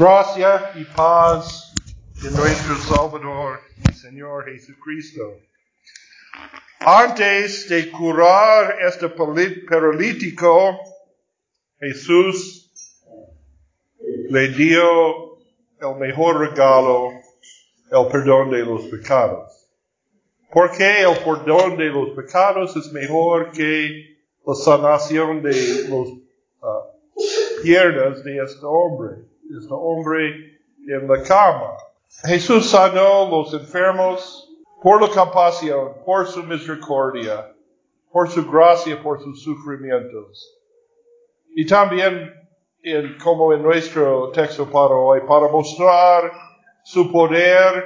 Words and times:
Gracia 0.00 0.72
y 0.76 0.84
paz 0.96 1.74
en 2.24 2.32
nuestro 2.32 2.74
Salvador 2.76 3.60
y 3.86 3.92
Señor 3.92 4.46
Jesucristo. 4.46 5.36
Antes 6.78 7.68
de 7.68 7.90
curar 7.90 8.78
este 8.80 9.10
paralítico, 9.10 10.80
Jesús 11.78 12.72
le 14.30 14.48
dio 14.48 15.36
el 15.82 15.96
mejor 15.98 16.48
regalo, 16.48 17.10
el 17.92 18.06
perdón 18.10 18.52
de 18.52 18.60
los 18.60 18.86
pecados. 18.86 19.68
Porque 20.50 21.02
el 21.02 21.18
perdón 21.18 21.76
de 21.76 21.90
los 21.90 22.16
pecados 22.16 22.74
es 22.74 22.90
mejor 22.90 23.50
que 23.50 24.16
la 24.46 24.54
sanación 24.54 25.42
de 25.42 25.88
los 25.90 26.08
uh, 26.08 27.62
piernas 27.62 28.24
de 28.24 28.42
este 28.42 28.64
hombre, 28.64 29.28
este 29.58 29.72
hombre 29.72 30.60
en 30.86 31.08
la 31.08 31.22
cama. 31.22 31.76
Jesús 32.24 32.70
sanó 32.70 33.28
los 33.30 33.52
enfermos 33.54 34.48
por 34.82 35.00
la 35.00 35.08
compasión, 35.08 35.94
por 36.04 36.26
su 36.26 36.42
misericordia, 36.42 37.52
por 38.10 38.28
su 38.30 38.50
gracia, 38.50 39.02
por 39.02 39.22
sus 39.22 39.42
sufrimientos. 39.42 40.56
Y 41.54 41.66
también 41.66 42.32
en, 42.82 43.18
como 43.18 43.52
en 43.52 43.62
nuestro 43.62 44.30
texto 44.30 44.66
para 44.70 44.94
hoy, 44.94 45.20
para 45.26 45.48
mostrar 45.48 46.32
su 46.84 47.10
poder 47.12 47.84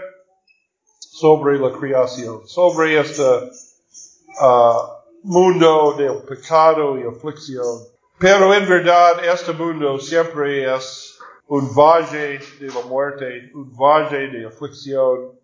sobre 0.98 1.58
la 1.58 1.72
creación, 1.72 2.46
sobre 2.46 2.98
este 2.98 3.22
uh, 3.22 4.94
mundo 5.22 5.94
del 5.96 6.22
pecado 6.22 6.98
y 6.98 7.02
aflicción. 7.06 7.86
Pero 8.18 8.54
en 8.54 8.68
verdad 8.68 9.24
este 9.24 9.52
mundo 9.52 9.98
siempre 9.98 10.72
es 10.74 11.13
un 11.48 11.74
valle 11.74 12.40
de 12.60 12.68
la 12.68 12.82
muerte, 12.88 13.50
un 13.54 13.70
valle 13.76 14.28
de 14.28 14.46
aflicción 14.46 15.38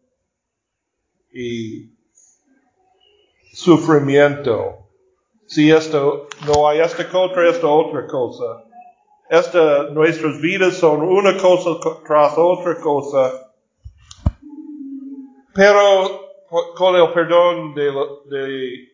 y 1.33 1.91
sufrimiento. 3.53 4.87
Si 5.47 5.71
esto 5.71 6.29
no 6.47 6.69
hay 6.69 6.81
esta 6.81 7.09
contra 7.09 7.49
esta 7.49 7.67
otra 7.67 8.07
cosa. 8.07 8.65
Esta, 9.29 9.85
nuestras 9.91 10.41
vidas 10.41 10.77
son 10.77 11.03
una 11.03 11.37
cosa 11.37 11.79
tras 12.07 12.37
otra 12.37 12.81
cosa. 12.81 13.53
Pero 15.55 16.29
con 16.77 16.97
el 16.97 17.13
perdón 17.13 17.75
de, 17.75 17.93
de 18.27 18.89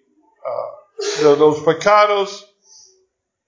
los 1.39 1.61
pecados, 1.61 2.56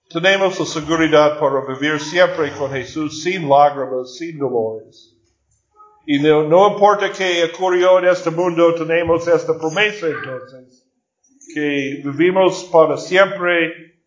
tenemos 0.09 0.59
la 0.59 0.65
seguridad 0.65 1.39
para 1.39 1.61
vivir 1.65 1.99
siempre 1.99 2.51
con 2.51 2.71
Jesús 2.71 3.21
sin 3.21 3.47
lágrimas, 3.47 4.15
sin 4.15 4.39
dolores. 4.39 5.15
Y 6.07 6.19
no, 6.19 6.43
no, 6.43 6.73
importa 6.73 7.11
que 7.11 7.43
ocurrió 7.43 7.99
en 7.99 8.07
este 8.07 8.31
mundo, 8.31 8.73
tenemos 8.73 9.27
esta 9.27 9.57
promesa 9.59 10.07
entonces, 10.07 10.87
que 11.53 12.01
vivimos 12.03 12.63
para 12.71 12.97
siempre 12.97 13.99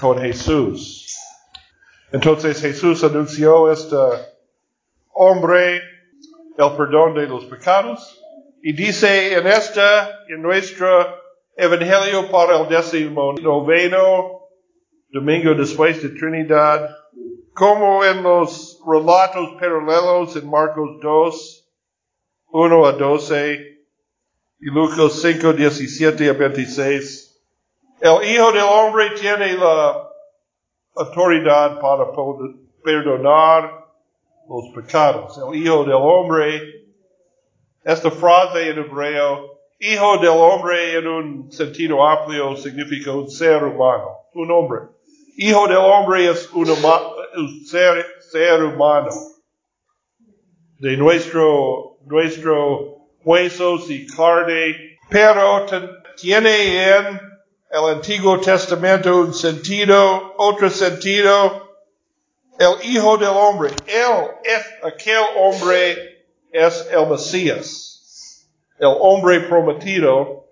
con 0.00 0.18
Jesús. 0.18 1.14
Entonces 2.12 2.60
Jesús 2.62 3.04
anunció 3.04 3.66
a 3.66 3.74
este 3.74 3.96
hombre 5.12 5.82
el 6.56 6.76
perdón 6.76 7.14
de 7.14 7.26
los 7.26 7.44
pecados 7.44 8.18
y 8.62 8.72
dice 8.72 9.34
en 9.34 9.46
esta, 9.46 10.24
en 10.28 10.40
nuestro 10.40 10.88
evangelio 11.56 12.30
para 12.30 12.62
el 12.62 12.68
décimo 12.68 13.34
noveno 13.34 14.39
domingo 15.12 15.54
después 15.54 16.02
de 16.02 16.10
Trinidad, 16.10 16.88
como 17.54 18.04
en 18.04 18.22
los 18.22 18.80
relatos 18.86 19.50
paralelos 19.60 20.36
en 20.36 20.48
Marcos 20.48 20.98
2, 21.02 21.68
1 22.52 22.86
a 22.86 22.92
12 22.92 23.78
y 24.60 24.66
Lucas 24.66 25.20
5, 25.20 25.52
17 25.52 26.28
a 26.28 26.32
26, 26.32 27.30
el 28.00 28.30
Hijo 28.30 28.52
del 28.52 28.62
Hombre 28.62 29.10
tiene 29.20 29.52
la 29.54 30.08
autoridad 30.96 31.80
para 31.80 32.06
perdonar 32.82 33.86
los 34.48 34.68
pecados. 34.74 35.38
El 35.38 35.62
Hijo 35.62 35.84
del 35.84 35.94
Hombre, 35.94 36.86
esta 37.84 38.10
frase 38.10 38.70
en 38.70 38.78
hebreo, 38.78 39.58
Hijo 39.78 40.18
del 40.18 40.30
Hombre 40.30 40.98
en 40.98 41.06
un 41.06 41.52
sentido 41.52 42.06
amplio 42.06 42.56
significa 42.56 43.12
un 43.12 43.30
ser 43.30 43.64
humano, 43.64 44.18
un 44.34 44.50
hombre. 44.50 44.80
Hijo 45.42 45.66
del 45.68 45.78
Hombre 45.78 46.28
es 46.28 46.50
un, 46.52 46.66
ser, 47.64 48.04
ser, 48.30 48.62
humano 48.62 49.08
de 50.78 50.98
nuestro, 50.98 51.96
nuestro 52.04 53.08
huesos 53.24 53.90
y 53.90 54.06
carne, 54.06 54.98
pero 55.08 55.64
tiene 56.18 56.88
en 56.88 57.20
el 57.70 57.84
Antiguo 57.88 58.38
Testamento 58.38 59.16
un 59.16 59.32
sentido, 59.32 60.34
otro 60.36 60.68
sentido, 60.68 61.70
el 62.58 62.90
Hijo 62.90 63.16
del 63.16 63.30
Hombre. 63.30 63.70
Él 63.86 64.12
es 64.44 64.66
aquel 64.84 65.24
hombre, 65.38 66.26
es 66.52 66.86
el 66.92 67.06
Mesías, 67.08 68.46
el 68.78 68.94
hombre 69.00 69.40
prometido. 69.40 70.44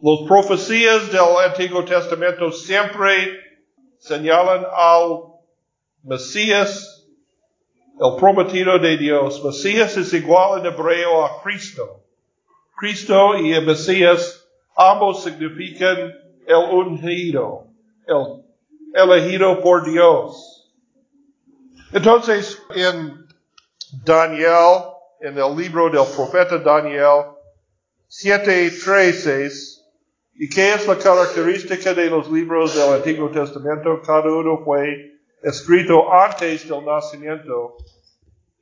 Los 0.00 0.28
profecías 0.28 1.10
del 1.10 1.36
Antiguo 1.44 1.84
Testamento 1.84 2.52
siempre 2.52 3.40
señalan 4.04 4.66
al 4.70 5.32
Mesías, 6.02 7.06
el 7.98 8.16
prometido 8.18 8.78
de 8.78 8.98
Dios. 8.98 9.42
Mesías 9.42 9.96
es 9.96 10.12
igual 10.12 10.60
en 10.60 10.66
hebreo 10.66 11.24
a 11.24 11.42
Cristo. 11.42 12.02
Cristo 12.76 13.38
y 13.38 13.54
el 13.54 13.64
Mesías 13.64 14.46
ambos 14.76 15.24
significan 15.24 16.12
el 16.46 16.74
ungido, 16.74 17.66
el 18.06 18.44
elegido 18.92 19.62
por 19.62 19.90
Dios. 19.90 20.70
Entonces, 21.92 22.60
en 22.74 23.26
Daniel, 24.04 24.82
en 25.20 25.38
el 25.38 25.56
libro 25.56 25.88
del 25.88 26.04
profeta 26.14 26.58
Daniel, 26.58 27.36
7.13, 28.10 29.73
¿y 30.36 30.48
qué 30.48 30.74
es 30.74 30.86
la 30.86 30.98
característica 30.98 31.94
de 31.94 32.10
los 32.10 32.30
libros 32.30 32.74
del 32.74 32.94
Antiguo 32.94 33.30
Testamento? 33.30 34.00
Cada 34.04 34.30
uno 34.32 34.62
fue 34.64 35.20
escrito 35.42 36.12
antes 36.12 36.68
del 36.68 36.84
nacimiento 36.84 37.76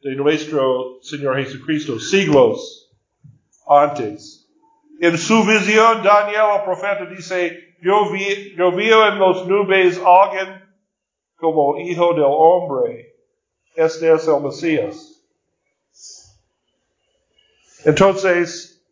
de 0.02 0.16
nuestro 0.16 0.98
Señor 1.02 1.36
Jesucristo, 1.36 1.98
siglos 1.98 2.90
antes. 3.66 4.48
En 5.00 5.16
su 5.16 5.44
visión, 5.44 6.02
Daniel, 6.02 6.56
el 6.56 6.64
profeta, 6.64 7.06
dice, 7.06 7.76
yo 7.82 8.10
vi, 8.10 8.54
yo 8.56 8.72
vi 8.72 8.88
en 8.90 9.18
las 9.18 9.46
nubes 9.46 10.00
alguien 10.04 10.62
como 11.36 11.78
hijo 11.78 12.14
del 12.14 12.24
hombre. 12.26 13.16
Este 13.74 14.12
es 14.12 14.28
el 14.28 14.40
Mesías. 14.40 15.24
Entonces, 17.84 18.84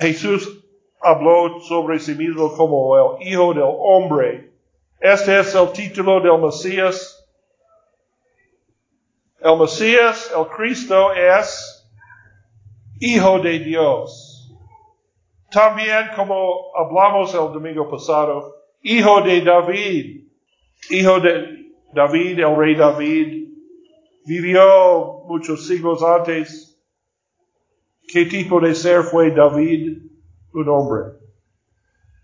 Jesús 0.00 0.64
habló 1.02 1.60
sobre 1.60 1.98
sí 1.98 2.14
mismo 2.14 2.52
como 2.56 3.18
el 3.18 3.26
hijo 3.26 3.52
del 3.52 3.64
hombre. 3.64 4.52
Este 5.00 5.40
es 5.40 5.54
el 5.54 5.72
título 5.72 6.20
del 6.20 6.40
Mesías. 6.40 7.18
El 9.40 9.58
Mesías, 9.58 10.32
el 10.36 10.46
Cristo, 10.46 11.12
es 11.12 11.90
Hijo 13.00 13.40
de 13.40 13.58
Dios. 13.58 14.54
También, 15.50 16.10
como 16.14 16.70
hablamos 16.76 17.34
el 17.34 17.52
domingo 17.52 17.90
pasado, 17.90 18.54
Hijo 18.82 19.22
de 19.22 19.40
David. 19.40 20.28
Hijo 20.90 21.18
de 21.18 21.72
David, 21.92 22.38
el 22.38 22.56
rey 22.56 22.74
David, 22.76 23.48
vivió 24.24 25.24
muchos 25.26 25.66
siglos 25.66 26.02
antes. 26.02 26.80
¿Qué 28.06 28.26
tipo 28.26 28.60
de 28.60 28.74
ser 28.74 29.02
fue 29.02 29.30
David? 29.30 30.11
Un 30.54 30.68
hombre. 30.68 31.16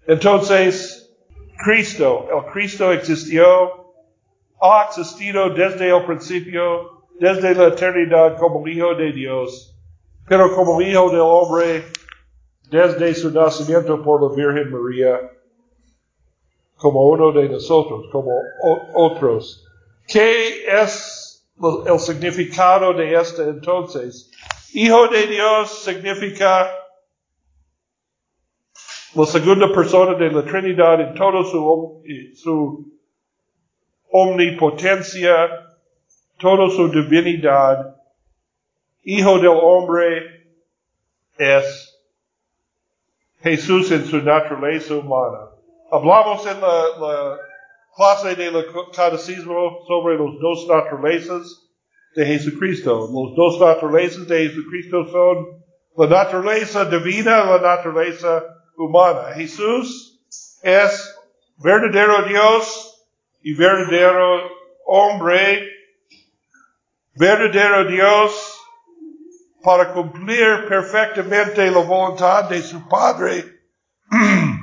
Entonces, 0.07 1.15
Cristo, 1.65 2.29
el 2.33 2.53
Cristo 2.53 2.93
existió, 2.93 3.47
ha 4.61 4.87
existido 4.89 5.51
desde 5.51 5.91
el 5.95 6.05
principio, 6.05 7.05
desde 7.19 7.55
la 7.55 7.69
eternidad 7.69 8.39
como 8.39 8.67
Hijo 8.67 8.95
de 8.95 9.13
Dios, 9.13 9.75
pero 10.29 10.55
como 10.55 10.81
Hijo 10.81 11.11
del 11.11 11.21
Hombre 11.21 11.85
desde 12.71 13.15
su 13.15 13.31
nacimiento 13.31 14.03
por 14.03 14.23
la 14.23 14.37
Virgen 14.37 14.71
María, 14.71 15.19
como 16.77 17.07
uno 17.07 17.33
de 17.33 17.49
nosotros, 17.49 18.07
como 18.13 18.31
otros. 18.95 19.65
¿Qué 20.07 20.65
es 20.67 21.47
el 21.87 21.99
significado 21.99 22.95
de 22.95 23.15
este 23.15 23.43
entonces? 23.43 24.31
Hijo 24.75 25.09
de 25.09 25.27
Dios 25.27 25.83
significa 25.83 26.71
la 29.19 29.27
segunda 29.27 29.73
persona 29.73 30.15
de 30.15 30.31
la 30.31 30.45
Trinidad 30.45 31.01
en 31.01 31.15
toda 31.15 31.43
su, 31.43 32.05
su 32.35 32.87
omnipotencia, 34.13 35.51
toda 36.39 36.71
su 36.71 36.89
divinidad, 36.89 37.97
hijo 39.03 39.39
del 39.39 39.59
hombre, 39.61 40.47
es 41.37 42.01
Jesús 43.43 43.91
en 43.91 44.05
su 44.05 44.19
naturaleza 44.19 44.95
humana. 44.95 45.51
Hablamos 45.91 46.47
en 46.47 46.61
la, 46.61 46.89
la 47.01 47.39
clase 47.97 48.37
del 48.37 48.67
catecismo 48.95 49.85
sobre 49.89 50.17
los 50.17 50.39
dos 50.39 50.69
naturalezas 50.69 51.69
de 52.15 52.25
Jesucristo. 52.25 53.09
Los 53.13 53.35
dos 53.35 53.61
naturalezas 53.61 54.29
de 54.29 54.49
Jesucristo 54.49 55.07
son 55.07 55.59
la 55.97 56.07
naturaleza 56.07 56.85
divina 56.85 57.45
la 57.45 57.61
naturaleza 57.61 58.58
humana. 58.79 59.35
Jesús 59.35 60.19
es 60.63 61.15
verdadero 61.57 62.23
Dios 62.23 63.05
y 63.43 63.55
verdadero 63.55 64.41
hombre, 64.87 65.69
verdadero 67.15 67.85
Dios 67.91 68.55
para 69.63 69.93
cumplir 69.93 70.67
perfectamente 70.69 71.71
la 71.71 71.81
voluntad 71.81 72.45
de 72.45 72.63
su 72.63 72.89
Padre. 72.89 73.45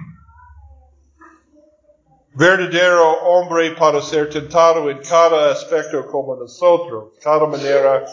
verdadero 2.34 3.12
hombre 3.24 3.72
para 3.72 4.02
ser 4.02 4.30
tentado 4.30 4.90
en 4.90 5.00
cada 5.00 5.52
aspecto 5.52 6.06
como 6.08 6.36
nosotros, 6.36 7.14
cada 7.22 7.46
manera 7.46 8.06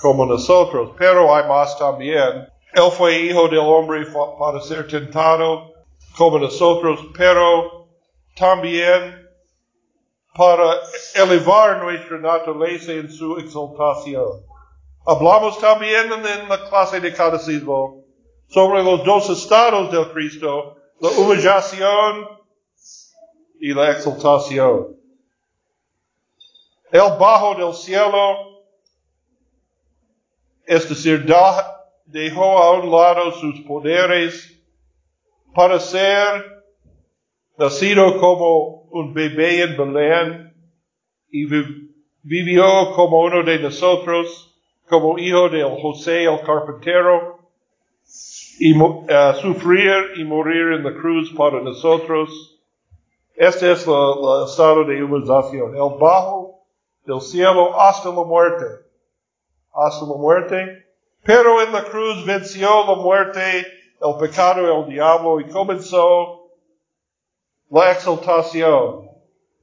como 0.00 0.26
nosotros. 0.26 0.92
Pero 0.98 1.34
hay 1.34 1.48
más 1.48 1.78
también. 1.78 2.48
Él 2.72 2.90
fue 2.92 3.18
hijo 3.18 3.48
del 3.48 3.58
hombre 3.58 4.06
para 4.38 4.60
ser 4.60 4.86
tentado 4.86 5.72
como 6.16 6.38
nosotros, 6.38 7.00
pero 7.16 7.88
también 8.36 9.28
para 10.34 10.76
elevar 11.14 11.82
nuestra 11.82 12.18
naturaleza 12.18 12.92
en 12.92 13.10
su 13.10 13.38
exaltación. 13.38 14.44
Hablamos 15.06 15.58
también 15.58 16.12
en 16.12 16.48
la 16.48 16.68
clase 16.68 17.00
de 17.00 17.12
catecismo 17.12 18.04
sobre 18.48 18.82
los 18.82 19.04
dos 19.04 19.30
estados 19.30 19.90
del 19.90 20.12
Cristo, 20.12 20.76
la 21.00 21.08
humillación 21.10 22.28
y 23.60 23.72
la 23.74 23.92
exaltación. 23.92 24.96
El 26.92 27.18
bajo 27.18 27.54
del 27.54 27.74
cielo, 27.74 28.62
es 30.66 30.88
decir, 30.88 31.24
dejó 32.10 32.58
a 32.58 32.80
un 32.80 32.90
lado 32.90 33.32
sus 33.32 33.60
poderes 33.60 34.58
para 35.54 35.78
ser 35.80 36.64
nacido 37.58 38.18
como 38.18 38.82
un 38.90 39.12
bebé 39.12 39.62
en 39.62 39.76
Belén 39.76 40.54
y 41.30 41.46
vivió 42.22 42.92
como 42.94 43.20
uno 43.20 43.42
de 43.42 43.58
nosotros, 43.58 44.54
como 44.88 45.18
hijo 45.18 45.48
de 45.48 45.62
José 45.62 46.24
el 46.24 46.40
carpintero, 46.42 47.38
y 48.58 48.74
sufrir 49.40 49.92
y 50.16 50.24
morir 50.24 50.72
en 50.72 50.84
la 50.84 50.92
cruz 50.92 51.32
para 51.36 51.60
nosotros 51.60 52.60
este 53.40 53.72
es 53.72 53.86
el 53.86 54.44
estado 54.44 54.84
de 54.84 55.02
humiliación. 55.02 55.74
El 55.74 55.98
bajo 55.98 56.60
del 57.06 57.22
cielo 57.22 57.80
hasta 57.80 58.10
la 58.10 58.22
muerte. 58.22 58.66
Hasta 59.72 60.04
la 60.04 60.14
muerte. 60.14 60.86
Pero 61.22 61.62
en 61.62 61.72
la 61.72 61.84
cruz 61.84 62.24
venció 62.24 62.86
la 62.86 62.94
muerte, 62.96 63.66
el 64.00 64.16
pecado, 64.18 64.82
el 64.82 64.90
diablo 64.90 65.40
y 65.40 65.48
comenzó 65.48 66.50
la 67.70 67.92
exaltación. 67.92 69.08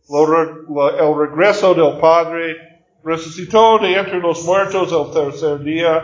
el 0.09 1.17
regreso 1.17 1.73
del 1.73 1.99
Padre 1.99 2.55
resucitó 3.03 3.79
de 3.79 3.93
entre 3.95 4.19
los 4.19 4.43
muertos 4.43 4.91
el 4.91 5.11
tercer 5.11 5.59
día 5.59 6.03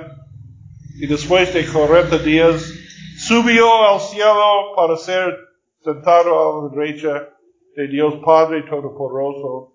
y 0.96 1.08
después 1.08 1.54
de 1.54 1.66
40 1.66 2.18
días 2.20 2.74
subió 3.18 3.88
al 3.88 4.00
cielo 4.00 4.74
para 4.76 4.98
ser 4.98 5.38
sentado 5.80 6.40
a 6.40 6.64
la 6.64 6.70
derecha 6.76 7.30
de 7.76 7.88
Dios 7.88 8.16
Padre 8.24 8.64
Todopoderoso, 8.64 9.74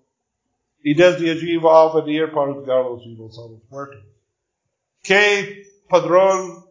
y 0.81 0.93
desde 0.93 1.31
allí 1.31 1.57
va 1.57 1.83
a 1.83 2.01
venir 2.01 2.31
para 2.31 2.53
juzgar 2.53 2.85
los 2.85 3.03
vivos 3.03 3.37
a 3.37 3.51
los 3.51 3.69
muertos. 3.69 4.05
¿Qué 5.03 5.63
padrón 5.89 6.65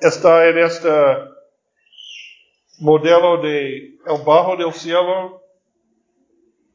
está 0.00 0.48
en 0.48 0.58
este 0.58 0.90
modelo 2.78 3.38
de 3.38 3.98
el 4.06 4.22
bajo 4.24 4.56
del 4.56 4.72
cielo? 4.72 5.42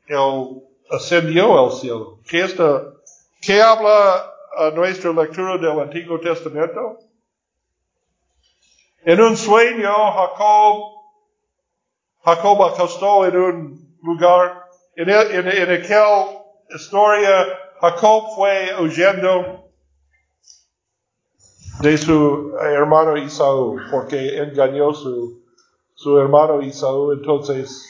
El 0.08 0.64
ascendió 0.90 1.58
al 1.58 1.72
cielo. 1.72 2.20
¿Qué, 2.28 2.44
está, 2.44 2.84
¿Qué 3.42 3.62
habla 3.62 4.34
a 4.58 4.72
nuestra 4.72 5.14
lectura 5.14 5.58
del 5.58 5.80
Antiguo 5.80 6.20
Testamento? 6.20 7.00
En 9.06 9.22
un 9.22 9.38
sueño, 9.38 9.94
Jacob 10.12 11.02
Jacob 12.24 12.64
acostó 12.64 13.26
en 13.26 13.36
un 13.36 13.98
lugar. 14.04 14.66
En, 14.96 15.10
en, 15.10 15.48
en 15.48 15.72
aquella 15.72 16.28
historia, 16.70 17.48
Jacob 17.80 18.36
fue 18.36 18.76
huyendo 18.80 19.71
de 21.82 21.98
su 21.98 22.54
hermano 22.60 23.18
Isaú, 23.18 23.80
porque 23.90 24.38
engañó 24.38 24.94
su, 24.94 25.44
su 25.94 26.18
hermano 26.20 26.62
Isaú. 26.62 27.12
Entonces, 27.14 27.88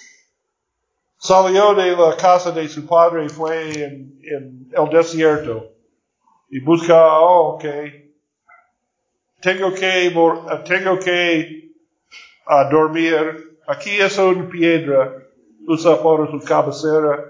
salió 1.17 1.73
de 1.73 1.95
la 1.95 2.15
casa 2.15 2.51
de 2.51 2.67
su 2.67 2.85
padre 2.85 3.25
y 3.25 3.29
fue 3.29 3.71
en, 3.83 4.19
en 4.23 4.71
el 4.71 4.89
desierto. 4.89 5.67
Y 6.49 6.59
busca, 6.59 7.19
oh, 7.19 7.55
ok, 7.55 7.65
tengo 9.41 9.73
que, 9.73 10.13
tengo 10.65 10.99
que 10.99 11.71
uh, 12.47 12.69
dormir 12.69 13.51
Aquí 13.67 13.91
es 13.91 14.17
una 14.17 14.49
piedra, 14.49 15.13
usa 15.65 16.01
por 16.01 16.29
su 16.29 16.45
cabecera. 16.45 17.23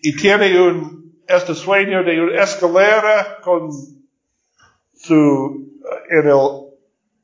Y 0.00 0.16
tiene 0.16 0.58
un, 0.58 1.22
este 1.28 1.54
sueño 1.54 2.02
de 2.02 2.20
una 2.20 2.42
escalera 2.42 3.40
con 3.42 3.68
su, 5.02 5.80
en 6.10 6.28
el, 6.28 6.62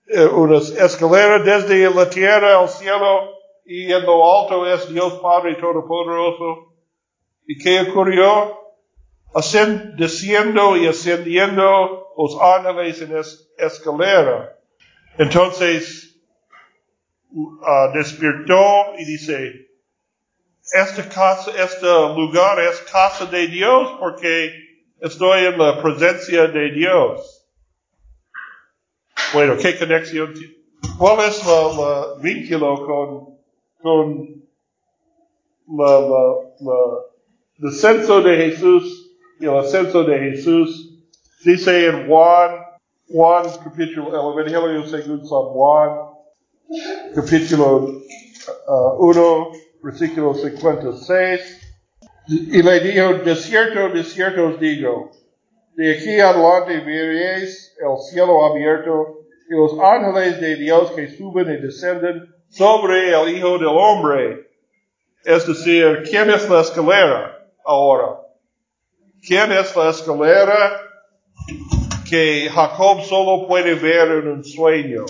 eh, 0.09 0.27
una 0.27 0.59
escalera 0.59 1.39
desde 1.39 1.89
la 1.95 2.09
tierra 2.09 2.61
al 2.61 2.69
cielo 2.69 3.39
y 3.65 3.93
en 3.93 4.03
lo 4.05 4.41
alto 4.41 4.67
es 4.67 4.89
Dios 4.89 5.21
Padre 5.23 5.55
Todopoderoso. 5.57 6.75
¿Y 7.47 7.59
qué 7.59 7.81
ocurrió? 7.83 8.59
Ascend, 9.35 9.97
desciendo 9.97 10.77
y 10.77 10.87
ascendiendo 10.87 12.08
los 12.17 12.37
ángeles 12.41 13.03
en 13.03 13.17
es, 13.17 13.51
escalera. 13.58 14.56
Entonces, 15.19 16.19
uh, 17.31 17.93
despertó 17.94 18.94
y 18.99 19.05
dice, 19.05 19.69
esta 20.73 21.08
casa, 21.08 21.51
este 21.63 21.87
lugar 21.87 22.58
es 22.61 22.81
casa 22.91 23.27
de 23.27 23.47
Dios 23.49 23.97
porque 24.01 24.53
estoy 25.01 25.44
en 25.44 25.58
la 25.58 25.81
presencia 25.82 26.47
de 26.47 26.70
Dios. 26.73 27.38
Bueno, 29.35 29.58
¿qué 29.58 29.79
conexión? 29.79 30.32
¿Cuál 30.97 31.29
es 31.29 31.43
el 31.47 32.23
vínculo 32.23 32.87
con, 32.87 33.39
con 33.82 34.43
la, 35.69 36.01
la, 36.01 36.35
la 36.61 36.79
descenso 37.58 38.23
de 38.23 38.37
Jesús 38.37 39.13
y 39.39 39.44
el 39.44 39.58
ascenso 39.58 40.03
de 40.05 40.19
Jesús? 40.19 41.05
Dice 41.44 41.89
en 41.89 42.08
Juan, 42.08 42.53
Juan 43.11 43.44
capítulo, 43.63 44.08
el 44.39 44.49
Evangelio 44.51 44.87
según 44.87 45.20
San 45.27 45.43
Juan, 45.43 45.91
capítulo 47.15 48.01
1, 48.99 49.39
uh, 49.43 49.53
versículo 49.82 50.35
56. 50.35 51.41
Y 52.29 52.63
le 52.63 52.81
dijo, 52.81 53.13
de 53.25 53.37
cierto, 53.37 53.91
de 53.91 54.05
cierto 54.05 54.47
os 54.47 54.61
digo, 54.61 55.11
de 55.77 55.97
aquí 55.97 56.19
adelante 56.19 56.81
veréis 56.81 57.75
el 57.79 57.99
cielo 58.11 58.44
abierto 58.47 59.18
y 59.48 59.55
los 59.55 59.78
ángeles 59.81 60.40
de 60.40 60.56
Dios 60.56 60.90
que 60.93 61.08
suben 61.08 61.48
y 61.48 61.56
descenden 61.56 62.34
sobre 62.50 63.10
el 63.10 63.36
Hijo 63.36 63.58
del 63.58 63.69
Hombre. 63.69 64.50
Es 65.24 65.46
decir, 65.46 66.02
¿quién 66.08 66.31
es 66.31 66.48
la 66.48 66.60
escalera 66.60 67.48
ahora? 67.64 68.20
¿Quién 69.26 69.50
es 69.52 69.74
la 69.74 69.90
escalera 69.90 70.81
que 72.08 72.48
Jacob 72.52 73.02
solo 73.02 73.46
puede 73.48 73.74
ver 73.74 74.08
en 74.22 74.28
un 74.28 74.44
sueño? 74.44 75.05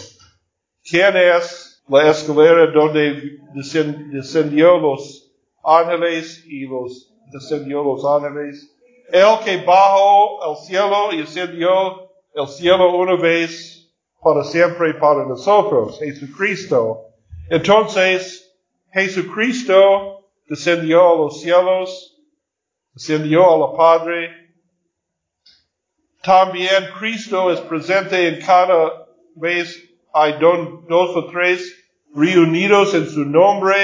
¿Quién 0.89 1.17
es 1.17 1.83
la 1.89 2.11
escalera 2.11 2.71
donde 2.71 3.39
descendió 3.55 4.79
los 4.79 5.33
ángeles 5.65 6.45
y 6.47 6.67
los 6.67 7.13
descendió 7.33 7.83
los 7.83 8.05
ángeles? 8.05 8.75
El 9.11 9.39
que 9.45 9.65
bajó 9.65 10.43
al 10.45 10.57
cielo 10.65 11.13
y 11.13 11.23
ascendió 11.23 12.09
el 12.35 12.47
cielo 12.49 12.95
una 12.97 13.17
vez 13.17 13.78
para 14.23 14.45
siempre 14.45 14.95
para 14.95 15.25
nosotros, 15.25 15.99
Jesucristo. 15.99 17.07
Entonces, 17.51 18.53
Jesucristo 18.93 20.31
descendió 20.49 21.13
a 21.13 21.17
los 21.17 21.41
cielos, 21.41 22.19
ascendió 22.95 23.51
a 23.51 23.59
la 23.59 23.77
Padre. 23.77 24.31
También 26.23 26.89
Cristo 26.99 27.51
es 27.51 27.61
presente 27.61 28.29
en 28.29 28.41
cada 28.45 29.07
vez 29.37 29.89
hay 30.13 30.35
dos 30.41 31.17
o 31.17 31.27
tres 31.27 31.75
reunidos 32.15 32.95
en 32.95 33.07
su 33.09 33.25
nombre, 33.25 33.77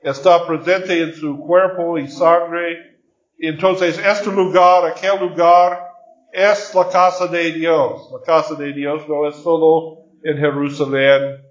está 0.00 0.46
presente 0.46 1.02
en 1.02 1.14
su 1.14 1.38
cuerpo 1.40 1.98
y 1.98 2.06
sangre. 2.08 3.00
Entonces, 3.38 3.98
este 3.98 4.30
lugar, 4.30 4.84
aquel 4.86 5.18
lugar, 5.18 5.91
es 6.32 6.74
la 6.74 6.88
casa 6.88 7.26
de 7.26 7.52
Dios. 7.52 8.08
La 8.10 8.20
casa 8.24 8.54
de 8.54 8.72
Dios 8.72 9.06
no 9.08 9.28
es 9.28 9.36
solo 9.36 9.98
en 10.24 10.38
Jerusalén, 10.38 11.44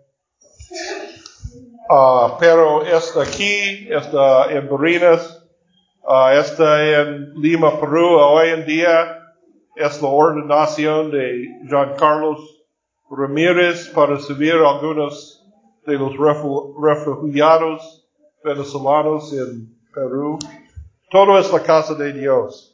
uh, 1.90 2.32
pero 2.40 2.84
está 2.84 3.22
aquí, 3.22 3.88
está 3.90 4.52
en 4.52 4.68
Barinas, 4.70 5.46
uh, 6.04 6.30
está 6.34 6.84
en 6.84 7.34
Lima, 7.36 7.80
Perú. 7.80 8.18
Hoy 8.18 8.50
en 8.50 8.66
día 8.66 9.20
es 9.76 10.02
la 10.02 10.08
ordenación 10.08 11.12
de 11.12 11.48
Juan 11.70 11.96
Carlos 11.98 12.40
Ramírez 13.10 13.90
para 13.90 14.16
a 14.16 14.70
algunos 14.70 15.46
de 15.86 15.94
los 15.94 16.14
refugiados 16.82 18.08
venezolanos 18.44 19.34
en 19.34 19.76
Perú. 19.94 20.40
Todo 21.12 21.38
es 21.38 21.52
la 21.52 21.62
casa 21.62 21.94
de 21.94 22.14
Dios. 22.14 22.71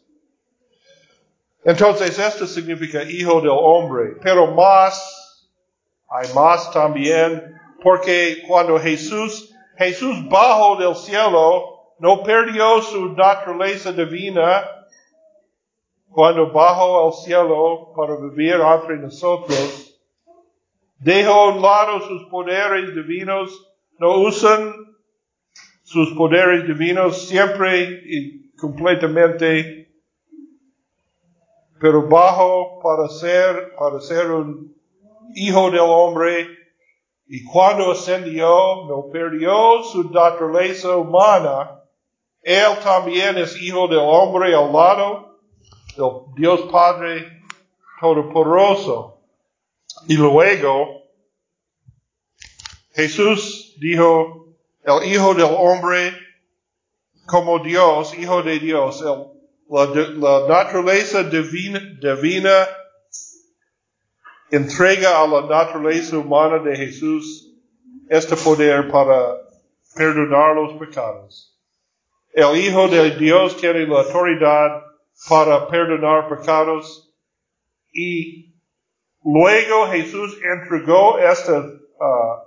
Entonces, 1.64 2.18
esto 2.18 2.48
significa 2.48 3.04
hijo 3.04 3.42
del 3.42 3.52
hombre, 3.52 4.18
pero 4.22 4.48
más, 4.48 5.50
hay 6.10 6.34
más 6.34 6.72
también, 6.72 7.60
porque 7.82 8.44
cuando 8.48 8.80
Jesús, 8.80 9.54
Jesús 9.78 10.28
bajo 10.30 10.78
del 10.78 10.96
cielo, 10.96 11.94
no 12.00 12.24
perdió 12.24 12.82
su 12.82 13.14
naturaleza 13.14 13.92
divina, 13.92 14.64
cuando 16.10 16.52
bajó 16.52 17.08
al 17.08 17.14
cielo 17.14 17.94
para 17.96 18.16
vivir 18.16 18.56
entre 18.56 18.98
nosotros, 18.98 19.88
Dejó 21.00 21.32
a 21.32 21.54
un 21.54 21.62
lado 21.62 22.02
sus 22.02 22.24
poderes 22.30 22.96
divinos, 22.96 23.52
no 24.00 24.18
usan 24.18 24.74
sus 25.84 26.12
poderes 26.14 26.66
divinos 26.68 27.28
siempre 27.28 28.02
y 28.04 28.52
completamente, 28.58 29.77
pero 31.80 32.08
bajo 32.08 32.80
para 32.82 33.08
ser, 33.10 33.76
para 33.78 34.00
ser 34.00 34.32
un 34.32 34.76
hijo 35.36 35.70
del 35.70 35.82
hombre, 35.82 36.48
y 37.28 37.44
cuando 37.44 37.92
ascendió, 37.92 38.86
no 38.88 39.10
perdió 39.12 39.84
su 39.84 40.10
naturaleza 40.12 40.96
humana, 40.96 41.82
él 42.42 42.78
también 42.84 43.38
es 43.38 43.62
hijo 43.62 43.88
del 43.88 44.00
hombre 44.00 44.56
al 44.56 44.72
lado 44.72 45.40
del 45.98 46.34
Dios 46.36 46.62
Padre 46.72 47.42
Todopoderoso. 48.00 49.20
Y 50.08 50.16
luego 50.16 51.02
Jesús 52.94 53.76
dijo, 53.80 54.56
el 54.84 55.12
Hijo 55.12 55.34
del 55.34 55.46
Hombre 55.46 56.14
como 57.26 57.60
Dios, 57.60 58.18
Hijo 58.18 58.42
de 58.42 58.60
Dios, 58.60 59.04
la, 59.70 60.48
naturaleza 60.48 61.24
divina, 61.24 61.80
divina 62.02 62.68
entrega 64.52 65.22
a 65.22 65.28
la 65.28 65.42
naturaleza 65.42 66.18
humana 66.18 66.60
de 66.60 66.76
Jesús 66.76 67.54
este 68.10 68.36
poder 68.36 68.90
para 68.90 69.38
perdonar 69.96 70.56
los 70.56 70.80
pecados. 70.80 71.58
El 72.34 72.56
Hijo 72.58 72.88
de 72.88 73.12
Dios 73.18 73.58
tiene 73.58 73.86
la 73.88 74.00
autoridad 74.00 74.84
para 75.28 75.68
perdonar 75.68 76.30
pecados 76.30 77.12
y 77.92 78.48
Luego 79.30 79.88
Jesús 79.88 80.40
entregó 80.42 81.20
esta, 81.20 81.60
uh, 81.60 82.38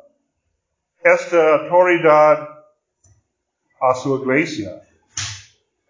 esta 1.05 1.57
autoridad 1.57 2.49
a 3.79 3.95
su 3.95 4.17
iglesia. 4.23 4.81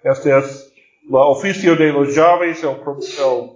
Este 0.02 0.36
es 0.36 0.69
oficio 1.18 1.76
de 1.76 1.92
los 1.92 2.14
llaves, 2.14 2.62
el, 2.62 2.70
el 2.70 3.50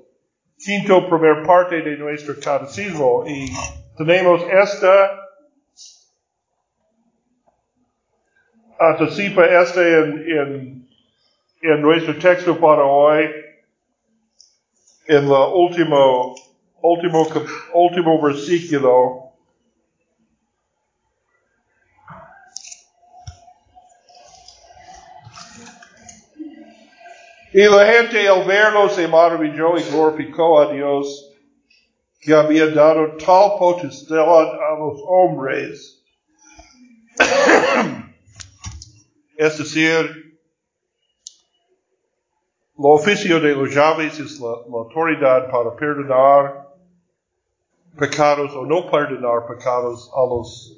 quinto 0.59 1.09
primer 1.09 1.43
parte 1.45 1.83
de 1.83 1.97
nuestro 1.97 2.35
catecismo. 2.41 3.25
Y 3.27 3.51
tenemos 3.97 4.43
esta 4.51 5.21
anticipa 8.79 9.47
este 9.47 9.99
en, 9.99 10.25
en, 10.29 10.89
en 11.63 11.81
nuestro 11.81 12.19
texto 12.19 12.59
para 12.59 12.85
hoy, 12.85 13.31
en 15.07 15.29
la 15.29 15.47
último 15.47 16.35
último, 16.85 17.27
último 17.73 18.21
versículo. 18.21 19.24
Y 27.55 27.63
la 27.69 27.87
gente 27.87 28.27
al 28.27 28.45
verlo 28.45 28.89
se 28.89 29.07
maravilló 29.07 29.79
y 29.79 29.83
glorificó 29.85 30.61
a 30.61 30.73
Dios 30.73 31.31
que 32.21 32.35
había 32.35 32.67
dado 32.67 33.17
tal 33.17 33.53
potestad 33.61 34.19
a 34.19 34.77
los 34.77 35.01
hombres. 35.07 36.03
es 39.37 39.57
decir, 39.57 40.37
el 42.77 42.85
oficio 42.85 43.39
de 43.39 43.55
los 43.55 43.73
llaves 43.73 44.19
es 44.19 44.41
la 44.41 44.49
autoridad 44.77 45.49
para 45.49 45.77
perdonar 45.77 46.71
pecados 47.97 48.53
o 48.57 48.67
no 48.67 48.91
perdonar 48.91 49.47
pecados 49.47 50.11
a 50.13 50.27
los 50.27 50.77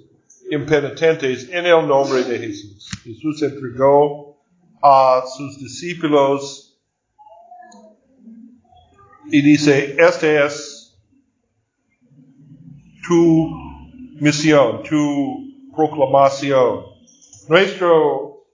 impenitentes 0.51 1.49
en 1.49 1.65
el 1.65 1.89
nombre 1.89 2.23
de 2.23 2.39
Jesús. 2.39 2.91
Jesús 3.03 3.43
entregó 3.43 4.37
a 4.83 5.25
sus 5.27 5.59
discípulos 5.59 6.66
y 9.31 9.43
dice, 9.43 9.97
esta 9.99 10.47
es 10.47 10.97
tu 13.07 13.49
misión, 14.21 14.83
tu 14.83 15.71
proclamación. 15.75 16.85
Nuestro 17.49 18.45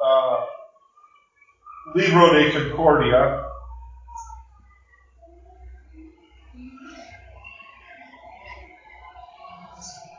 uh, 0.00 0.38
libro 1.94 2.34
de 2.34 2.52
Concordia 2.52 3.44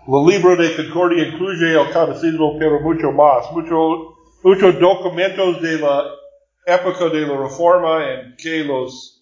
El 0.07 0.23
libro 0.27 0.55
de 0.55 0.75
Concordia 0.75 1.27
incluye 1.27 1.81
el 1.81 1.89
catecismo, 1.89 2.57
pero 2.59 2.79
mucho 2.79 3.11
más. 3.11 3.51
muchos 3.51 4.79
documentos 4.79 5.59
de 5.63 5.79
la 5.79 6.05
época 6.67 7.09
de 7.09 7.21
la 7.21 7.35
Reforma 7.35 8.07
en 8.07 8.35
que 8.37 8.63
los 8.65 9.14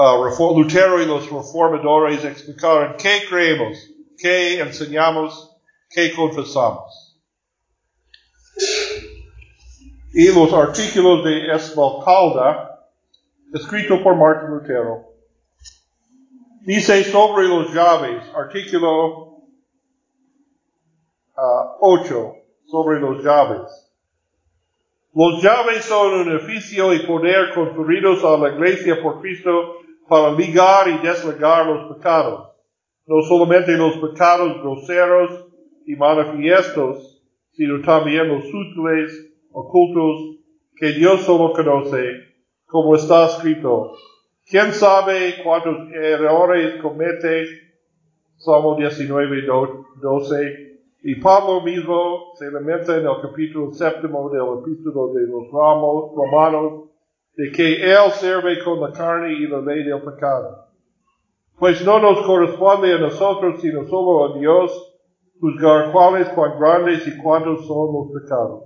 uh, 0.00 0.58
Lutero 0.58 1.02
y 1.02 1.06
los 1.06 1.30
reformadores 1.30 2.24
explicaron 2.24 2.96
qué 2.96 3.22
creemos, 3.28 3.78
qué 4.16 4.60
enseñamos, 4.60 5.56
qué 5.90 6.12
confesamos. 6.14 7.18
Y 10.12 10.32
los 10.32 10.52
artículos 10.52 11.24
de 11.24 11.52
Esmalcalda, 11.54 12.88
escrito 13.52 14.02
por 14.02 14.16
Martin 14.16 14.50
Lutero, 14.50 15.04
dice 16.62 17.04
sobre 17.04 17.46
los 17.46 17.72
llaves, 17.72 18.24
artículo 18.34 19.30
8 21.80 22.34
sobre 22.66 23.00
los 23.00 23.22
llaves. 23.24 23.90
Los 25.12 25.42
llaves 25.42 25.84
son 25.84 26.20
un 26.20 26.36
oficio 26.36 26.94
y 26.94 27.00
poder 27.00 27.52
conferidos 27.52 28.22
a 28.24 28.36
la 28.36 28.54
iglesia 28.54 29.02
por 29.02 29.20
Cristo 29.20 29.78
para 30.10 30.32
ligar 30.32 30.88
y 30.88 30.98
desligar 30.98 31.66
los 31.66 31.94
pecados. 31.94 32.50
No 33.06 33.22
solamente 33.22 33.76
los 33.76 33.96
pecados 33.98 34.60
groseros 34.60 35.46
y 35.86 35.94
manifiestos, 35.94 37.22
sino 37.52 37.80
también 37.82 38.26
los 38.26 38.42
sutiles, 38.42 39.32
ocultos, 39.52 40.40
que 40.74 40.94
Dios 40.94 41.20
solo 41.20 41.52
conoce, 41.52 42.00
como 42.66 42.96
está 42.96 43.26
escrito. 43.26 43.92
¿Quién 44.44 44.72
sabe 44.72 45.36
cuántos 45.44 45.92
errores 45.92 46.82
comete? 46.82 47.44
Salmo 48.36 48.74
19, 48.76 49.46
12. 50.02 50.80
Y 51.04 51.20
Pablo 51.20 51.60
mismo 51.60 52.32
se 52.34 52.50
lamenta 52.50 52.96
en 52.96 53.06
el 53.06 53.20
capítulo 53.22 53.72
séptimo 53.72 54.28
del 54.28 54.58
epístolo 54.60 55.12
de 55.12 55.28
los 55.28 55.48
romanos 55.52 56.89
de 57.40 57.50
que 57.52 57.90
él 57.90 58.12
sirve 58.12 58.62
con 58.62 58.82
la 58.82 58.92
carne 58.92 59.32
y 59.32 59.46
la 59.46 59.62
ley 59.62 59.82
del 59.82 60.02
pecado. 60.02 60.66
Pues 61.58 61.82
no 61.86 61.98
nos 61.98 62.26
corresponde 62.26 62.92
a 62.92 62.98
nosotros, 62.98 63.62
sino 63.62 63.88
solo 63.88 64.26
a 64.26 64.38
Dios, 64.38 64.70
juzgar 65.40 65.90
cuáles, 65.90 66.28
cuán 66.28 66.60
grandes 66.60 67.06
y 67.06 67.16
cuántos 67.16 67.66
son 67.66 67.94
los 67.94 68.22
pecados. 68.22 68.64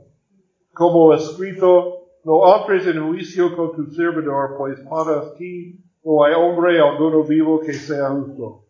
Como 0.73 1.14
escrito, 1.14 2.09
no 2.25 2.52
entres 2.52 2.88
en 2.88 3.07
juicio 3.07 3.54
con 3.54 3.76
tu 3.76 3.93
servidor, 3.93 4.57
pues 4.59 4.81
para 4.90 5.33
ti 5.35 5.78
no 6.02 6.25
hay 6.25 6.35
hombre 6.35 6.81
alguno 6.81 7.23
vivo 7.23 7.61
que 7.61 7.75
sea 7.75 8.09
justo. 8.11 8.64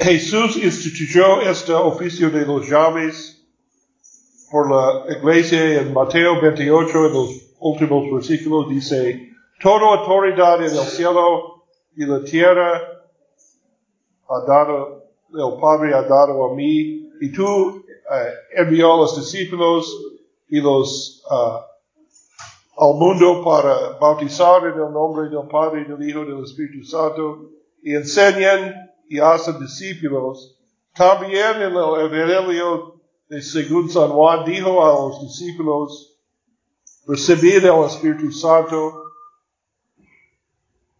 Jesús 0.00 0.62
instituyó 0.62 1.40
este 1.40 1.72
oficio 1.72 2.30
de 2.30 2.46
los 2.46 2.68
llaves 2.68 3.44
por 4.48 4.70
la 4.70 5.12
iglesia 5.12 5.80
en 5.80 5.92
Mateo 5.92 6.40
28, 6.40 7.06
en 7.06 7.12
los 7.12 7.45
últimos 7.60 8.10
versículos, 8.12 8.68
dice, 8.68 9.30
toda 9.60 9.98
autoridad 9.98 10.58
en 10.58 10.72
el 10.72 10.84
cielo 10.84 11.64
y 11.96 12.04
la 12.04 12.22
tierra 12.24 12.80
ha 14.28 14.40
dado, 14.46 15.04
el 15.32 15.60
Padre 15.60 15.94
ha 15.94 16.02
dado 16.02 16.50
a 16.50 16.54
mí, 16.54 17.10
y 17.20 17.32
tú 17.32 17.84
eh, 17.88 18.60
envió 18.60 18.94
a 18.94 18.96
los 18.98 19.16
discípulos 19.16 19.92
y 20.48 20.60
los 20.60 21.24
uh, 21.30 21.76
al 22.78 22.94
mundo 22.94 23.42
para 23.42 23.98
bautizar 23.98 24.66
en 24.66 24.74
el 24.74 24.92
nombre 24.92 25.30
del 25.30 25.48
Padre, 25.48 25.84
del 25.84 26.08
Hijo 26.08 26.20
del 26.20 26.44
Espíritu 26.44 26.84
Santo 26.84 27.50
y 27.82 27.94
enseñan 27.94 28.92
y 29.08 29.18
hacen 29.18 29.58
discípulos. 29.58 30.58
También 30.94 31.56
en 31.56 31.72
el 31.72 31.76
Evangelio 31.76 33.00
de 33.28 33.40
según 33.40 33.88
San 33.88 34.10
Juan 34.10 34.44
dijo 34.44 34.84
a 34.84 35.08
los 35.08 35.22
discípulos, 35.22 36.15
recibid 37.06 37.64
el 37.64 37.84
Espíritu 37.84 38.32
Santo, 38.32 39.02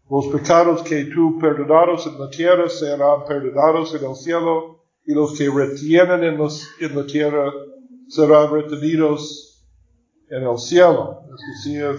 los 0.09 0.27
pecados 0.29 0.83
que 0.83 1.07
tú 1.07 1.39
perdonados 1.39 2.07
en 2.07 2.19
la 2.19 2.31
tierra 2.31 2.69
serán 2.69 3.25
perdonados 3.27 3.95
en 3.95 4.09
el 4.09 4.15
cielo, 4.15 4.81
y 5.05 5.15
los 5.15 5.37
que 5.37 5.49
retienen 5.49 6.25
en, 6.25 6.37
los, 6.37 6.69
en 6.81 6.97
la 6.97 7.07
tierra 7.07 7.53
serán 8.09 8.53
retenidos 8.53 9.65
en 10.31 10.43
el 10.43 10.59
cielo. 10.59 11.23
Es 11.33 11.65
decir, 11.65 11.97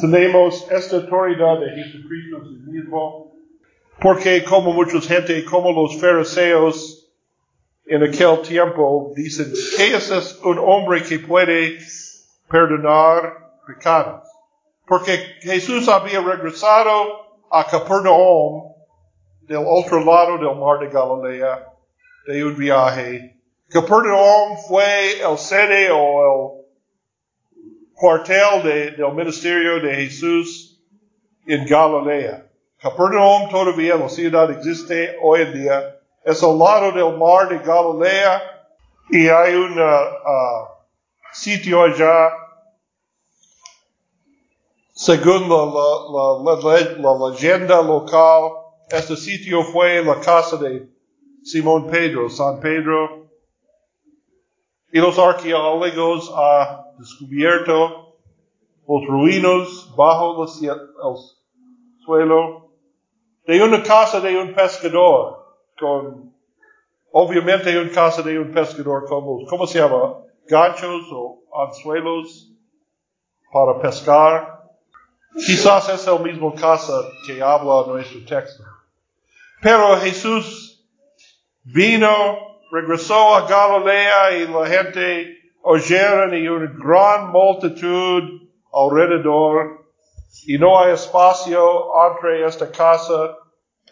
tenemos 0.00 0.66
esta 0.70 0.96
autoridad 0.96 1.60
de 1.60 1.70
Jesucristo 1.70 2.36
en 2.38 2.44
sí 2.44 2.70
mismo, 2.70 3.32
porque 4.00 4.44
como 4.44 4.72
mucha 4.72 5.00
gente, 5.00 5.44
como 5.44 5.72
los 5.72 6.00
fariseos 6.00 7.08
en 7.86 8.02
aquel 8.02 8.40
tiempo, 8.42 9.12
dicen, 9.14 9.52
¿qué 9.76 9.94
es 9.94 10.38
un 10.44 10.58
hombre 10.58 11.02
que 11.02 11.18
puede 11.18 11.78
perdonar 12.52 13.50
pecados? 13.66 14.28
Porque 14.86 15.16
Jesús 15.40 15.88
había 15.88 16.20
regresado 16.20 17.48
a 17.50 17.64
Capernaum 17.64 18.74
del 19.48 19.64
otro 19.66 20.04
lado 20.04 20.38
del 20.38 20.54
mar 20.56 20.78
de 20.78 20.88
Galilea 20.88 21.66
de 22.26 22.44
un 22.44 22.56
viaje. 22.56 23.36
Capernaum 23.68 24.58
fue 24.68 25.20
el 25.22 25.38
sede 25.38 25.90
o 25.90 26.58
el 26.58 26.62
cuartel 27.94 28.62
de, 28.62 28.90
del 28.92 29.12
ministerio 29.12 29.80
de 29.80 29.94
Jesús 29.94 30.80
en 31.46 31.66
Galilea. 31.66 32.46
Capernaum 32.80 33.48
todavía 33.48 33.96
la 33.96 34.08
ciudad 34.08 34.50
existe 34.50 35.16
hoy 35.22 35.42
en 35.42 35.54
día. 35.54 35.96
Es 36.24 36.42
al 36.42 36.58
lado 36.58 36.92
del 36.92 37.16
mar 37.16 37.48
de 37.48 37.58
Galilea 37.58 38.42
y 39.10 39.28
hay 39.28 39.54
un 39.54 39.78
uh, 39.78 40.66
sitio 41.32 41.82
allá. 41.82 42.41
Según 45.02 45.48
la, 45.48 45.64
la, 45.66 46.38
la, 46.44 46.78
la, 46.96 47.28
leyenda 47.28 47.82
local, 47.82 48.52
este 48.88 49.16
sitio 49.16 49.64
fue 49.64 50.00
la 50.04 50.20
casa 50.20 50.56
de 50.58 50.88
Simón 51.42 51.88
Pedro, 51.90 52.30
San 52.30 52.60
Pedro. 52.60 53.26
Y 54.92 55.00
los 55.00 55.18
arqueólogos 55.18 56.32
han 56.32 56.98
descubierto 57.00 58.14
los 58.86 59.06
ruinos 59.08 59.92
bajo 59.96 60.44
el 60.44 61.16
suelo 62.04 62.70
de 63.44 63.60
una 63.60 63.82
casa 63.82 64.20
de 64.20 64.38
un 64.38 64.54
pescador, 64.54 65.56
con, 65.80 66.32
obviamente 67.10 67.76
una 67.76 67.90
casa 67.90 68.22
de 68.22 68.38
un 68.38 68.52
pescador 68.52 69.04
como, 69.08 69.44
¿cómo 69.46 69.66
se 69.66 69.80
llama? 69.80 70.18
Ganchos 70.46 71.06
o 71.10 71.42
anzuelos 71.52 72.52
para 73.52 73.80
pescar. 73.80 74.51
Quizás 75.34 75.88
es 75.88 76.06
el 76.06 76.20
mismo 76.20 76.54
casa 76.54 76.92
que 77.26 77.42
habla 77.42 77.84
nuestro 77.86 78.20
texto. 78.26 78.64
Pero 79.62 79.96
Jesús 79.98 80.86
vino, 81.64 82.60
regresó 82.70 83.34
a 83.34 83.46
Galilea 83.46 84.36
y 84.38 84.48
la 84.48 84.66
gente 84.66 85.38
oyeron 85.62 86.34
y 86.34 86.48
una 86.48 86.70
gran 86.76 87.30
multitud 87.30 88.48
alrededor 88.72 89.86
y 90.46 90.58
no 90.58 90.78
hay 90.80 90.92
espacio 90.92 91.90
entre 92.10 92.44
esta 92.46 92.70
casa. 92.70 93.38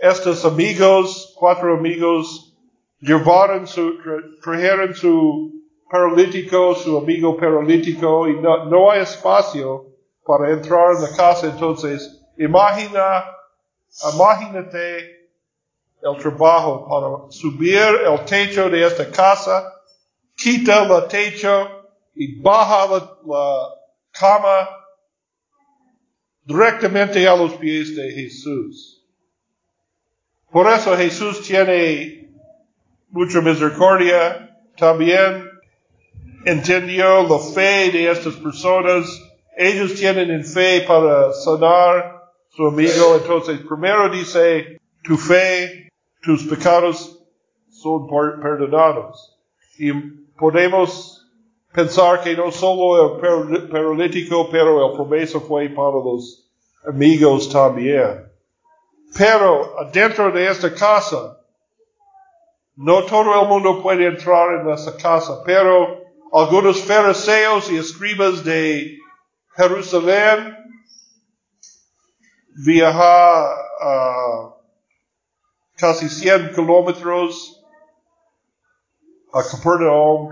Estos 0.01 0.45
amigos, 0.45 1.35
cuatro 1.39 1.77
amigos, 1.77 2.55
llevaron 3.01 3.67
su, 3.67 3.95
trajeron 4.43 4.95
su 4.95 5.53
paralítico, 5.91 6.75
su 6.75 6.99
amigo 6.99 7.37
paralítico 7.37 8.29
y 8.29 8.41
no, 8.41 8.67
no 8.67 8.91
hay 8.91 9.01
espacio 9.03 9.90
para 10.31 10.53
entrar 10.53 10.97
en 10.97 11.03
la 11.03 11.17
casa. 11.17 11.47
Entonces, 11.47 12.23
imagina, 12.39 13.25
imagínate 14.15 15.29
el 16.03 16.17
trabajo 16.19 16.87
para 16.89 17.33
subir 17.33 17.83
el 18.07 18.25
techo 18.25 18.71
de 18.71 18.87
esta 18.87 19.11
casa 19.11 19.81
quita 20.41 20.85
el 20.85 21.09
techo 21.09 21.69
y 22.15 22.41
baja 22.41 22.87
la, 23.27 23.75
cama 24.13 24.69
directamente 26.45 27.29
a 27.29 27.37
los 27.37 27.53
pies 27.55 27.95
de 27.95 28.11
Jesús. 28.11 29.05
Por 30.51 30.67
eso 30.67 30.97
Jesús 30.97 31.47
tiene 31.47 32.29
mucha 33.11 33.41
misericordia. 33.41 34.59
También 34.77 35.49
entendió 36.45 37.23
la 37.23 37.39
fe 37.39 37.91
de 37.93 38.11
estas 38.11 38.35
personas. 38.35 39.07
Ellos 39.57 39.95
tienen 39.95 40.31
en 40.31 40.45
fe 40.45 40.83
para 40.87 41.33
sanar 41.33 42.33
su 42.51 42.67
amigo. 42.67 43.17
Entonces, 43.17 43.61
primero 43.61 44.09
dice, 44.11 44.81
tu 45.03 45.17
fe, 45.17 45.89
tus 46.23 46.45
pecados 46.45 47.23
son 47.69 48.07
perdonados. 48.09 49.39
Y 49.79 49.93
podemos 50.39 51.27
pensar 51.73 52.23
que 52.23 52.37
no 52.37 52.51
solo 52.51 53.17
el 53.17 53.69
paralítico, 53.69 54.49
pero 54.51 54.91
el 54.91 54.97
promesa 54.97 55.41
fue 55.41 55.69
para 55.69 55.91
los 55.91 56.51
amigos 56.87 57.49
también. 57.51 58.31
Pero 59.17 59.75
dentro 59.93 60.31
de 60.31 60.49
esta 60.49 60.73
casa, 60.73 61.39
no 62.77 63.05
todo 63.05 63.43
el 63.43 63.49
mundo 63.49 63.83
puede 63.83 64.07
entrar 64.07 64.61
en 64.61 64.71
esta 64.71 64.97
casa, 64.97 65.43
pero 65.45 66.01
algunos 66.33 66.83
fariseos 66.83 67.71
y 67.71 67.77
escribas 67.77 68.45
de 68.45 69.00
Jerusalén 69.61 70.57
viajaron 72.65 74.55
casi 75.77 76.09
100 76.09 76.55
kilómetros 76.55 77.63
a 79.33 79.43
Capernaum 79.43 80.31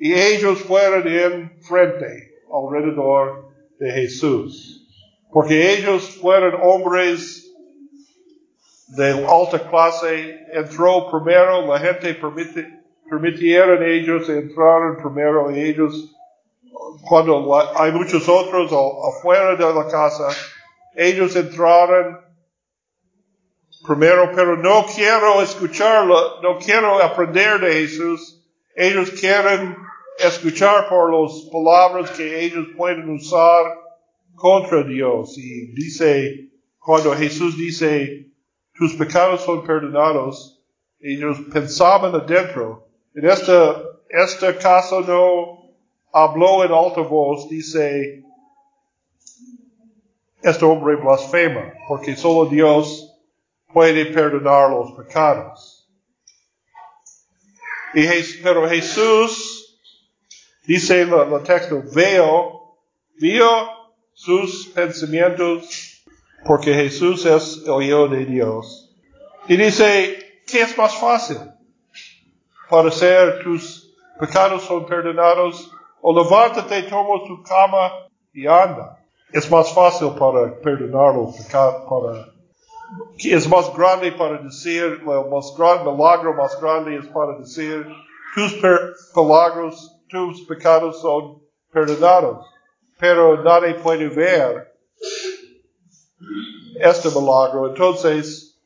y 0.00 0.14
ellos 0.14 0.60
fueron 0.60 1.06
en 1.06 1.60
frente 1.62 2.32
alrededor 2.52 3.50
de 3.78 3.90
Jesús. 3.92 4.88
Porque 5.32 5.74
ellos 5.74 6.16
fueron 6.16 6.60
hombres 6.62 7.46
de 8.88 9.26
alta 9.26 9.68
clase, 9.68 10.40
entró 10.52 11.10
primero, 11.10 11.66
la 11.66 11.78
gente 11.78 12.14
permite, 12.14 12.66
permitieron 13.08 13.82
ellos 13.84 14.28
entrar 14.28 14.96
primero 15.00 15.50
y 15.54 15.60
ellos, 15.60 16.12
cuando 17.02 17.56
hay 17.78 17.92
muchos 17.92 18.28
otros 18.28 18.72
afuera 18.72 19.56
de 19.56 19.74
la 19.74 19.88
casa, 19.88 20.28
ellos 20.94 21.34
entraron 21.36 22.18
primero, 23.86 24.30
pero 24.34 24.56
no 24.56 24.86
quiero 24.94 25.40
escucharlo, 25.42 26.40
no 26.42 26.58
quiero 26.58 27.02
aprender 27.02 27.60
de 27.60 27.72
Jesús, 27.72 28.44
ellos 28.74 29.10
quieren 29.12 29.76
escuchar 30.18 30.88
por 30.88 31.12
las 31.12 31.48
palabras 31.50 32.10
que 32.10 32.44
ellos 32.44 32.66
pueden 32.76 33.08
usar 33.10 33.78
contra 34.34 34.82
Dios. 34.82 35.36
Y 35.38 35.72
dice, 35.72 36.50
cuando 36.78 37.14
Jesús 37.14 37.56
dice, 37.56 38.30
tus 38.74 38.94
pecados 38.94 39.42
son 39.42 39.64
perdonados, 39.64 40.62
ellos 41.00 41.38
pensaban 41.52 42.14
adentro. 42.14 42.86
En 43.14 43.26
este, 43.26 43.52
este 44.08 44.56
caso 44.56 45.00
no 45.00 45.59
habló 46.12 46.64
en 46.64 46.72
alta 46.72 47.00
voz, 47.02 47.48
dice, 47.48 48.24
este 50.42 50.64
hombre 50.64 50.96
blasfema, 50.96 51.72
porque 51.88 52.16
solo 52.16 52.48
Dios 52.48 53.10
puede 53.72 54.06
perdonar 54.06 54.70
los 54.70 54.92
pecados. 54.92 55.88
Y, 57.94 58.06
pero 58.42 58.68
Jesús, 58.68 59.80
dice 60.64 61.02
el, 61.02 61.42
texto, 61.44 61.82
veo 61.94 62.60
vio 63.16 63.68
sus 64.14 64.68
pensamientos 64.68 66.02
porque 66.44 66.72
Jesús 66.72 67.26
es 67.26 67.62
el 67.66 67.82
Hijo 67.82 68.08
de 68.08 68.24
Dios. 68.24 68.96
Y 69.46 69.56
dice, 69.56 70.42
¿qué 70.46 70.62
es 70.62 70.76
más 70.78 70.94
fácil? 70.96 71.36
Para 72.68 72.90
ser 72.90 73.42
tus 73.42 73.94
pecados 74.18 74.64
son 74.64 74.86
perdonados 74.86 75.70
o 76.02 76.12
levántate, 76.12 76.82
toma 76.84 77.24
tu 77.26 77.42
cama 77.42 78.08
y 78.32 78.46
anda. 78.46 78.98
Es 79.32 79.50
más 79.50 79.72
fácil 79.72 80.10
para 80.18 80.54
perdonar 80.60 81.14
pecados, 81.36 81.84
para 81.88 82.40
es 83.22 83.48
más 83.48 83.72
grande 83.76 84.12
para 84.12 84.38
decir, 84.42 84.82
el 84.82 85.30
más 85.30 85.54
grande, 85.56 85.90
milagro 85.92 86.34
más 86.34 86.60
grande 86.60 86.96
es 86.96 87.06
para 87.06 87.38
decir, 87.38 87.86
tus 88.34 88.56
milagros, 89.14 89.96
tus 90.08 90.42
pecados 90.46 91.00
son 91.00 91.40
perdonados. 91.72 92.46
Pero 92.98 93.42
nadie 93.42 93.74
puede 93.74 94.08
ver 94.08 94.74
este 96.80 97.08
milagro. 97.08 97.68
Entonces, 97.68 98.60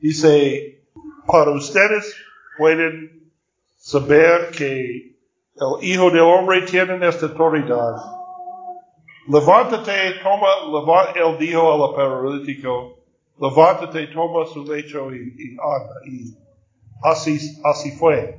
dice, 0.00 0.82
para 1.26 1.50
ustedes 1.50 2.14
pueden 2.58 3.32
saber 3.76 4.50
que 4.50 5.13
el 5.56 5.88
Hijo 5.88 6.10
del 6.10 6.20
Hombre 6.20 6.62
tiene 6.62 7.06
esta 7.06 7.26
autoridad. 7.26 7.94
Levántate, 9.28 10.20
toma, 10.22 11.12
él 11.14 11.38
dijo 11.38 11.72
al 11.72 11.94
paralítico, 11.94 12.98
levántate, 13.40 14.08
toma 14.08 14.46
su 14.46 14.64
lecho 14.64 15.14
y, 15.14 15.56
anda. 15.60 15.94
Y 16.04 16.36
así, 17.02 17.38
así 17.64 17.92
fue. 17.92 18.38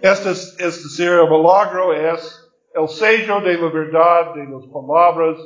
Este 0.00 0.30
es, 0.30 0.56
es 0.58 0.82
decir, 0.82 1.08
el 1.08 1.30
milagro 1.30 1.92
es 1.92 2.40
el 2.74 2.88
sello 2.88 3.40
de 3.40 3.56
la 3.56 3.68
verdad 3.68 4.34
de 4.34 4.44
las 4.46 4.66
palabras 4.66 5.38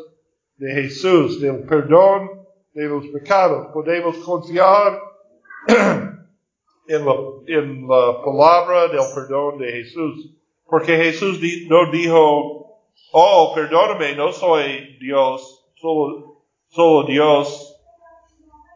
de 0.57 0.73
Jesús, 0.73 1.41
del 1.41 1.65
perdón 1.65 2.47
de 2.73 2.85
los 2.85 3.07
pecados. 3.09 3.69
Podemos 3.73 4.17
confiar 4.19 4.99
en 5.69 7.05
la, 7.05 7.15
en 7.49 7.87
la 7.87 8.23
palabra 8.25 8.89
del 8.89 9.03
perdón 9.15 9.59
de 9.59 9.73
Jesús. 9.73 10.35
Porque 10.69 10.97
Jesús 10.97 11.41
no 11.69 11.91
dijo, 11.91 12.83
oh, 13.13 13.53
perdóname, 13.55 14.15
no 14.15 14.33
soy 14.33 14.99
Dios, 15.01 15.65
solo, 15.77 16.43
solo 16.69 17.07
Dios 17.07 17.75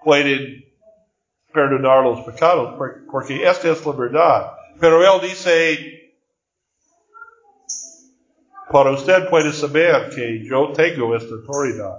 pueden 0.02 0.64
perdonar 1.52 2.02
los 2.02 2.20
pecados, 2.20 2.74
porque 3.10 3.46
esta 3.46 3.70
es 3.70 3.84
la 3.84 3.92
verdad. 3.92 4.52
Pero 4.80 5.02
él 5.02 5.20
dice, 5.20 6.14
para 8.70 8.90
usted 8.90 9.28
puede 9.28 9.52
saber 9.52 10.08
que 10.14 10.44
yo 10.44 10.72
tengo 10.72 11.14
esta 11.14 11.34
autoridad. 11.34 11.98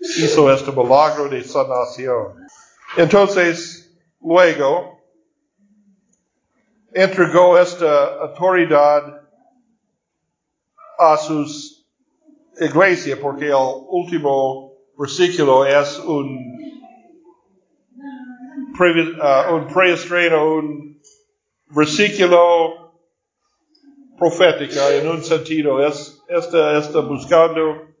Hizo 0.00 0.52
este 0.52 0.72
milagro 0.72 1.28
de 1.28 1.44
sanación. 1.44 2.34
Entonces, 2.96 3.94
luego, 4.20 4.91
entregó 6.94 7.58
esta 7.58 8.22
autoridad 8.22 9.22
a 10.98 11.16
sus 11.16 11.86
iglesias, 12.60 13.18
porque 13.18 13.46
el 13.48 13.84
último 13.88 14.72
versículo 14.98 15.64
es 15.64 15.98
un 15.98 16.58
uh, 18.78 19.54
un 19.54 19.66
preestreno, 19.66 20.54
un 20.56 21.00
versículo 21.70 22.92
profético 24.18 24.80
en 24.90 25.08
un 25.08 25.22
sentido. 25.22 25.84
Es, 25.84 26.22
está, 26.28 26.78
está 26.78 27.00
buscando 27.00 27.92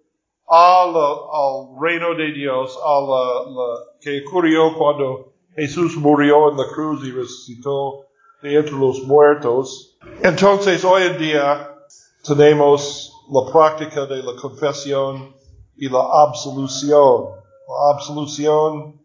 al, 0.46 0.94
al 0.94 1.80
reino 1.80 2.14
de 2.14 2.32
Dios, 2.32 2.78
a 2.84 3.00
la, 3.00 3.50
la, 3.50 3.78
que 4.00 4.22
ocurrió 4.26 4.76
cuando 4.76 5.32
Jesús 5.56 5.96
murió 5.96 6.50
en 6.50 6.58
la 6.58 6.66
cruz 6.72 7.06
y 7.06 7.10
resucitó 7.10 8.06
de 8.42 8.56
entre 8.56 8.72
los 8.72 9.02
muertos. 9.04 9.96
Entonces 10.22 10.84
hoy 10.84 11.04
en 11.04 11.18
día 11.18 11.74
tenemos 12.26 13.12
la 13.30 13.50
práctica 13.50 14.06
de 14.06 14.22
la 14.22 14.34
confesión 14.40 15.34
y 15.76 15.88
la 15.88 16.02
absolución. 16.24 17.28
La 17.68 17.94
absolución 17.94 19.00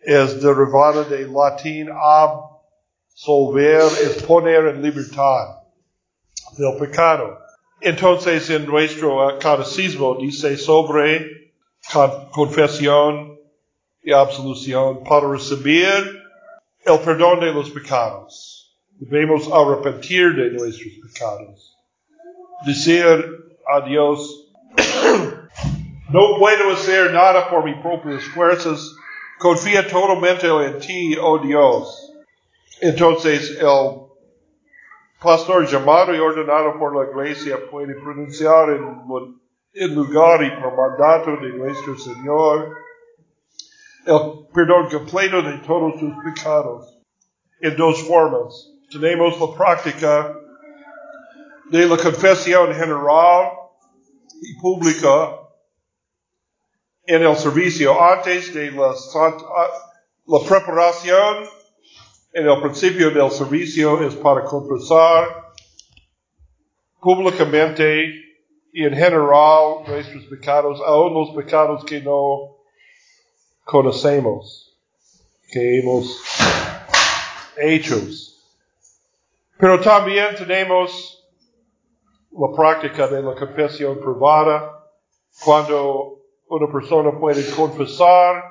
es 0.00 0.42
derivada 0.42 1.04
del 1.04 1.32
latín 1.32 1.88
absolver, 1.90 3.82
es 4.02 4.22
poner 4.24 4.66
en 4.66 4.82
libertad 4.82 5.60
del 6.58 6.76
pecado. 6.78 7.38
Entonces 7.80 8.50
en 8.50 8.66
nuestro 8.66 9.38
catecismo 9.38 10.16
dice 10.20 10.56
sobre 10.58 11.54
confesión 12.30 13.38
y 14.02 14.12
absolución 14.12 15.02
para 15.02 15.28
recibir 15.28 16.21
el 16.84 16.98
perdón 17.00 17.40
de 17.40 17.52
los 17.52 17.70
pecados. 17.70 18.76
Debemos 18.98 19.50
arrepentir 19.52 20.34
de 20.34 20.50
nuestros 20.50 20.92
pecados. 21.02 21.76
Decir 22.66 23.04
a 23.66 23.80
Dios, 23.80 24.52
no 26.10 26.38
puedo 26.38 26.72
hacer 26.72 27.12
nada 27.12 27.48
por 27.50 27.64
mis 27.64 27.76
propias 27.76 28.24
fuerzas, 28.26 28.94
confía 29.38 29.86
totalmente 29.88 30.46
en 30.46 30.78
ti, 30.78 31.16
oh 31.20 31.38
Dios. 31.38 32.12
Entonces 32.80 33.58
el 33.60 34.02
pastor 35.20 35.66
llamado 35.66 36.14
y 36.14 36.18
ordenado 36.18 36.78
por 36.78 36.94
la 36.96 37.10
iglesia 37.10 37.58
puede 37.70 37.94
pronunciar 37.94 38.70
en, 38.70 38.84
en 39.74 39.94
lugar 39.94 40.42
y 40.42 40.50
por 40.60 40.76
mandato 40.76 41.36
de 41.42 41.52
nuestro 41.58 41.96
Señor 41.96 42.76
el 44.04 44.48
perdón 44.52 44.88
completo 44.90 45.42
de 45.42 45.58
todos 45.58 45.98
sus 46.00 46.12
pecados 46.24 46.98
en 47.60 47.76
dos 47.76 48.02
formas. 48.02 48.70
Tenemos 48.90 49.40
la 49.40 49.56
práctica 49.56 50.34
de 51.70 51.86
la 51.86 51.96
confesión 51.96 52.74
general 52.74 53.52
y 54.42 54.60
pública 54.60 55.38
en 57.06 57.22
el 57.22 57.36
servicio 57.36 58.00
antes 58.00 58.52
de 58.52 58.70
la, 58.72 58.92
la 60.26 60.48
preparación 60.48 61.48
en 62.34 62.48
el 62.48 62.60
principio 62.62 63.10
del 63.10 63.30
servicio 63.30 64.02
es 64.06 64.14
para 64.16 64.44
confesar 64.44 65.52
públicamente 67.00 68.06
y 68.72 68.84
en 68.84 68.94
general 68.94 69.84
nuestros 69.86 70.24
pecados, 70.26 70.80
aún 70.86 71.12
los 71.12 71.30
pecados 71.36 71.84
que 71.84 72.00
no 72.00 72.61
conocemos, 73.64 74.76
que 75.50 75.78
hemos 75.78 76.22
hecho. 77.56 77.96
Pero 79.58 79.80
también 79.80 80.34
tenemos 80.36 81.22
la 82.32 82.56
práctica 82.56 83.06
de 83.08 83.22
la 83.22 83.34
confesión 83.34 83.98
privada, 84.00 84.88
cuando 85.44 86.20
una 86.48 86.70
persona 86.70 87.18
puede 87.18 87.48
confesar 87.50 88.42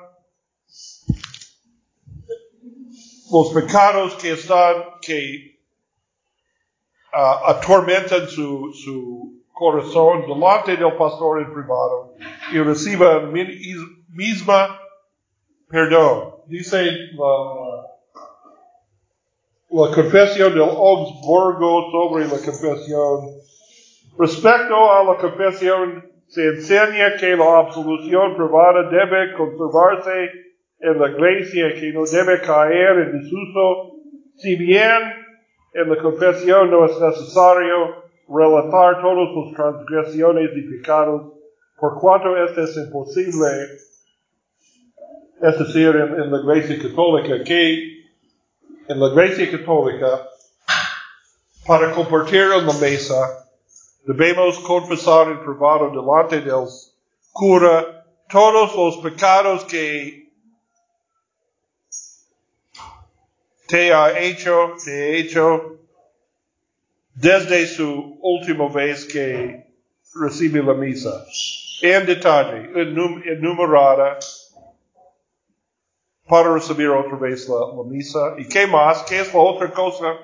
los 3.30 3.50
pecados 3.50 4.14
que 4.14 4.32
están, 4.32 4.74
que 5.00 5.58
uh, 7.12 7.50
atormentan 7.50 8.28
su, 8.28 8.72
su 8.74 9.42
corazón 9.52 10.26
delante 10.26 10.76
del 10.76 10.96
pastor 10.96 11.40
en 11.40 11.52
privado 11.52 12.14
y 12.52 12.58
reciba 12.58 13.20
misma 14.08 14.81
perdón. 15.72 16.34
Dice 16.46 16.84
la, 17.14 17.86
la 19.70 19.94
confesión 19.94 20.52
del 20.52 20.62
Augsburgo 20.62 21.90
sobre 21.90 22.24
la 22.24 22.38
confesión. 22.44 23.30
Respecto 24.18 24.92
a 24.92 25.02
la 25.02 25.16
confesión, 25.16 26.12
se 26.26 26.46
enseña 26.46 27.16
que 27.18 27.34
la 27.36 27.58
absolución 27.60 28.36
privada 28.36 28.90
debe 28.90 29.32
conservarse 29.32 30.30
en 30.80 30.98
la 30.98 31.08
iglesia, 31.08 31.72
que 31.74 31.92
no 31.92 32.04
debe 32.04 32.40
caer 32.42 32.98
en 32.98 33.22
desuso, 33.22 33.96
si 34.36 34.56
bien 34.56 35.00
en 35.72 35.88
la 35.88 35.96
confesión 36.02 36.70
no 36.70 36.84
es 36.84 37.00
necesario 37.00 38.02
relatar 38.28 39.00
todas 39.00 39.28
sus 39.32 39.54
transgresiones 39.54 40.50
y 40.54 40.76
pecados, 40.76 41.32
por 41.78 41.98
cuanto 41.98 42.36
esto 42.44 42.62
es 42.62 42.76
imposible 42.76 43.48
es 45.42 45.58
decir, 45.58 45.88
en, 45.96 46.30
la 46.30 46.38
Iglesia 46.38 46.78
Católica, 46.80 47.42
que 47.42 48.06
en 48.88 49.00
la 49.00 49.08
Iglesia 49.08 49.50
Católica, 49.50 50.28
para 51.66 51.90
compartir 51.92 52.42
en 52.42 52.66
la 52.66 52.72
mesa, 52.74 53.48
debemos 54.06 54.60
confesar 54.60 55.28
en 55.28 55.40
privado 55.40 55.90
delante 55.90 56.40
del 56.40 56.66
cura 57.32 58.04
todos 58.30 58.74
los 58.74 58.96
pecados 58.98 59.64
que 59.64 60.30
te 63.66 63.92
ha 63.92 64.18
hecho, 64.18 64.74
te 64.84 64.90
ha 64.92 65.16
hecho 65.16 65.78
desde 67.14 67.66
su 67.66 68.18
última 68.22 68.68
vez 68.68 69.06
que 69.06 69.66
recibe 70.14 70.62
la 70.62 70.74
misa. 70.74 71.24
En 71.82 72.06
detalle, 72.06 72.70
enum- 72.74 73.22
enumerada, 73.26 74.18
para 76.32 76.54
recibir 76.54 76.88
otra 76.88 77.18
vez 77.18 77.46
la, 77.46 77.56
la 77.76 77.82
misa. 77.84 78.34
¿Y 78.38 78.48
qué 78.48 78.66
más? 78.66 79.02
¿Qué 79.02 79.20
es 79.20 79.34
la 79.34 79.40
otra 79.40 79.70
cosa? 79.70 80.14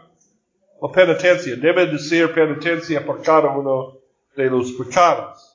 La 0.81 0.90
penitencia. 0.90 1.55
Debe 1.57 1.87
de 1.87 1.99
ser 1.99 2.33
penitencia 2.33 3.05
por 3.05 3.21
cada 3.23 3.51
uno 3.51 3.99
de 4.35 4.47
los 4.47 4.73
pecados. 4.73 5.55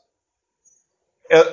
Eh, 1.27 1.43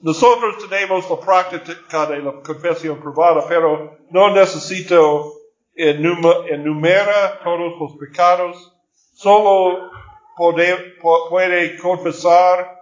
nosotros 0.00 0.58
tenemos 0.68 1.10
la 1.10 1.18
práctica 1.18 2.06
de 2.06 2.20
la 2.20 2.40
confesión 2.40 3.00
privada, 3.00 3.44
pero 3.48 3.98
no 4.10 4.32
necesito 4.32 5.32
enumerar 5.74 7.40
todos 7.42 7.72
los 7.80 7.96
pecados. 7.98 8.72
Solo 9.14 9.90
puede, 10.36 11.00
pu- 11.00 11.28
puede 11.30 11.76
confesar 11.78 12.78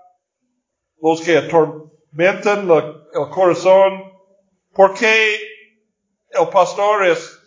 los 1.01 1.23
que 1.23 1.39
atormentan 1.39 2.69
el 2.71 3.31
corazón, 3.31 4.08
porque 4.75 5.37
el 6.31 6.49
pastor 6.49 7.07
es 7.07 7.39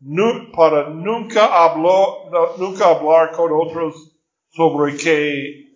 nu- 0.00 0.50
para 0.52 0.88
nunca, 0.90 1.46
habló, 1.64 2.30
nunca 2.58 2.86
hablar 2.90 3.32
con 3.32 3.50
otros 3.52 4.12
sobre 4.50 4.96
qué 4.96 5.66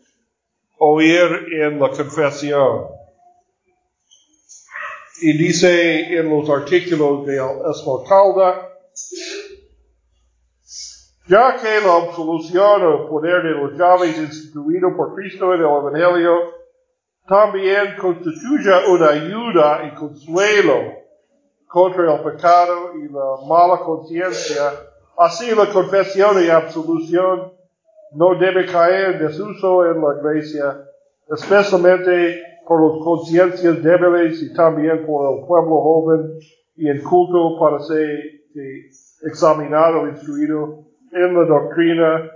oír 0.78 1.46
en 1.60 1.78
la 1.80 1.90
confesión. 1.90 2.86
Y 5.22 5.36
dice 5.36 6.16
en 6.16 6.30
los 6.30 6.48
artículos 6.48 7.26
de 7.26 7.36
Esmeralda, 7.36 8.68
ya 11.28 11.56
que 11.60 11.80
la 11.86 11.96
absolución 11.96 12.82
o 12.86 13.08
poder 13.08 13.42
de 13.42 13.50
los 13.50 13.72
llaves 13.78 14.16
instituido 14.16 14.96
por 14.96 15.14
Cristo 15.14 15.52
en 15.52 15.60
el 15.60 15.66
Evangelio 15.66 16.59
también 17.30 17.94
constituye 17.96 18.72
una 18.88 19.10
ayuda 19.10 19.86
y 19.86 19.94
consuelo 19.94 20.74
contra 21.68 22.12
el 22.12 22.20
pecado 22.24 22.96
y 22.96 23.06
la 23.06 23.46
mala 23.46 23.78
conciencia, 23.84 24.72
así 25.16 25.54
la 25.54 25.72
confesión 25.72 26.44
y 26.44 26.48
absolución 26.48 27.52
no 28.14 28.34
debe 28.34 28.66
caer 28.66 29.14
en 29.14 29.28
desuso 29.28 29.86
en 29.86 30.02
la 30.02 30.16
iglesia, 30.18 30.84
especialmente 31.32 32.42
por 32.66 32.82
las 32.82 33.04
conciencias 33.04 33.80
débiles 33.80 34.42
y 34.42 34.52
también 34.52 35.06
por 35.06 35.32
el 35.32 35.46
pueblo 35.46 35.80
joven 35.82 36.32
y 36.74 36.88
en 36.88 37.00
culto 37.00 37.60
para 37.60 37.78
ser 37.78 38.08
eh, 38.56 38.90
examinado, 39.22 40.08
instruido 40.08 40.82
en 41.12 41.32
la 41.32 41.44
doctrina 41.44 42.28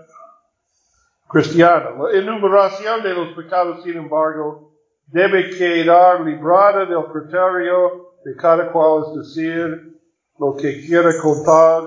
cristiana. 1.27 1.91
La 2.01 2.17
enumeración 2.17 3.03
de 3.03 3.13
los 3.13 3.35
pecados, 3.35 3.83
sin 3.83 3.97
embargo, 3.97 4.74
debe 5.07 5.51
quedar 5.51 6.21
librada 6.23 6.87
del 6.87 7.05
criterio 7.13 8.13
de 8.25 8.35
cada 8.37 8.71
cual, 8.73 9.05
es 9.11 9.35
decir, 9.35 10.01
lo 10.39 10.55
que 10.57 10.85
quiere 10.87 11.17
contar 11.19 11.83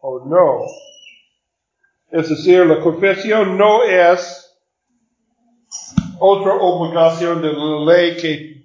o 0.00 0.24
no. 0.24 0.64
Es 2.10 2.28
decir, 2.28 2.64
la 2.64 2.80
confesión 2.80 3.58
no 3.58 3.82
es 3.82 4.44
otra 6.20 6.54
obligación 6.54 7.42
de 7.42 7.52
la 7.52 7.92
ley 7.92 8.16
que 8.16 8.64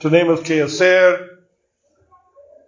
tenemos 0.00 0.40
que 0.40 0.62
hacer 0.62 1.30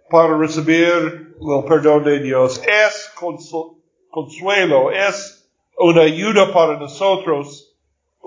para 0.09 0.37
recibir 0.37 1.35
el 1.41 1.63
perdón 1.67 2.03
de 2.03 2.19
Dios. 2.19 2.61
Es 2.65 3.11
consu- 3.17 3.81
consuelo, 4.09 4.91
es 4.91 5.49
una 5.77 6.01
ayuda 6.03 6.53
para 6.53 6.79
nosotros, 6.79 7.74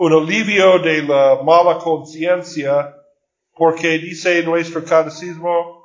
un 0.00 0.12
alivio 0.12 0.78
de 0.78 1.02
la 1.02 1.42
mala 1.42 1.78
conciencia, 1.78 2.94
porque 3.56 3.98
dice 3.98 4.44
nuestro 4.44 4.84
catecismo, 4.84 5.82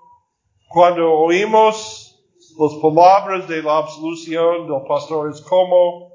cuando 0.69 1.12
oímos 1.12 2.15
las 2.60 2.73
palabras 2.80 3.47
de 3.47 3.63
la 3.63 3.78
absolución 3.80 4.67
del 4.67 4.84
pastor 4.88 5.32
es 5.32 5.41
como 5.41 6.12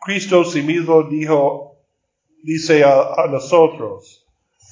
Cristo 0.00 0.42
sí 0.44 0.62
mismo 0.62 1.02
dijo, 1.02 1.76
dice 2.42 2.82
a, 2.82 3.24
a 3.24 3.26
nosotros. 3.26 4.24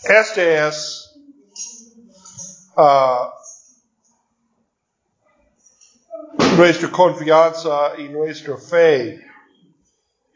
Este 0.04 0.66
es 0.66 1.14
ah, 2.74 3.34
nuestra 6.56 6.90
confianza 6.90 7.92
y 7.98 8.08
nuestra 8.08 8.56
fe. 8.56 9.20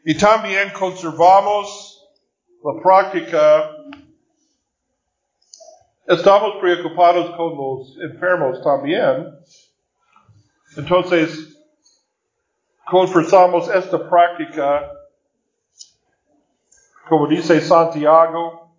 Y 0.05 0.17
también 0.17 0.71
conservamos 0.71 2.09
la 2.63 2.81
práctica. 2.81 3.69
Estamos 6.07 6.55
preocupados 6.59 7.35
con 7.35 7.57
los 7.57 7.97
enfermos 8.01 8.61
también. 8.63 9.37
Entonces, 10.77 11.57
confesamos 12.89 13.69
esta 13.69 14.09
práctica, 14.09 14.91
como 17.07 17.27
dice 17.27 17.59
Santiago, 17.61 18.71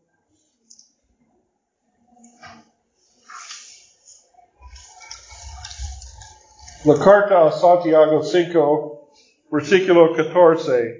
la 6.84 6.98
carta 6.98 7.46
a 7.46 7.52
Santiago 7.52 8.22
5, 8.22 9.10
versículo 9.50 10.14
14. 10.16 10.99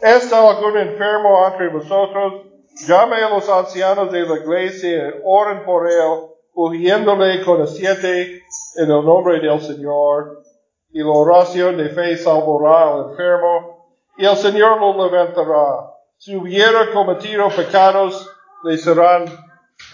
¿Está 0.00 0.46
algún 0.46 0.76
enfermo 0.76 1.46
entre 1.46 1.68
vosotros? 1.68 2.46
Llame 2.86 3.16
a 3.16 3.30
los 3.30 3.48
ancianos 3.48 4.12
de 4.12 4.26
la 4.26 4.36
iglesia 4.36 5.08
y 5.08 5.20
oren 5.24 5.64
por 5.64 5.90
él, 5.90 6.32
ungiéndole 6.52 7.42
con 7.42 7.62
aceite 7.62 8.42
en 8.76 8.90
el 8.90 9.04
nombre 9.04 9.40
del 9.40 9.58
Señor. 9.60 10.42
Y 10.90 11.00
la 11.00 11.08
oración 11.08 11.78
de 11.78 11.88
fe 11.88 12.16
salvará 12.18 12.92
al 12.92 13.10
enfermo, 13.10 13.86
y 14.18 14.26
el 14.26 14.36
Señor 14.36 14.78
lo 14.80 15.02
levantará. 15.02 15.92
Si 16.18 16.36
hubiera 16.36 16.92
cometido 16.92 17.48
pecados, 17.48 18.30
le 18.64 18.76
serán 18.76 19.24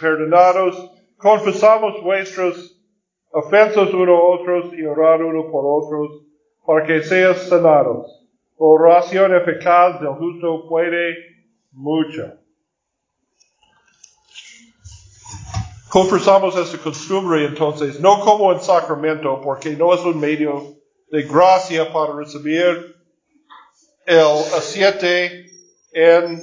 perdonados. 0.01 0.91
Confesamos 1.17 2.03
vuestros 2.03 2.77
ofensas 3.31 3.95
uno 3.95 4.17
a 4.17 4.35
otros 4.35 4.75
y 4.75 4.85
orar 4.85 5.23
uno 5.23 5.51
por 5.51 5.65
otros, 5.65 6.25
para 6.67 6.87
que 6.87 7.03
seas 7.03 7.49
sanados. 7.49 8.22
Oración 8.65 9.35
eficaz 9.35 9.99
del 10.01 10.15
justo 10.15 10.69
puede 10.69 11.17
mucho. 11.73 12.33
Confesamos 15.89 16.57
esta 16.57 16.79
costumbre 16.79 17.45
entonces, 17.45 17.99
no 17.99 18.21
como 18.21 18.53
en 18.53 18.61
sacramento, 18.61 19.41
porque 19.43 19.71
no 19.71 19.93
es 19.93 20.03
un 20.03 20.21
medio 20.21 20.77
de 21.11 21.25
gracia 21.25 21.93
para 21.93 22.15
recibir 22.15 22.95
el 24.07 24.37
aceite 24.57 25.51
en 25.93 26.41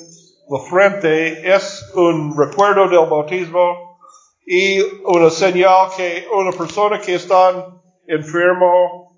la 0.50 0.60
frente, 0.70 1.56
es 1.56 1.90
un 1.96 2.38
recuerdo 2.38 2.90
del 2.90 3.10
bautismo 3.10 3.98
y 4.46 4.82
una 5.06 5.30
señal 5.30 5.88
que 5.96 6.28
una 6.34 6.52
persona 6.52 7.00
que 7.00 7.16
está 7.16 7.80
enfermo 8.08 9.18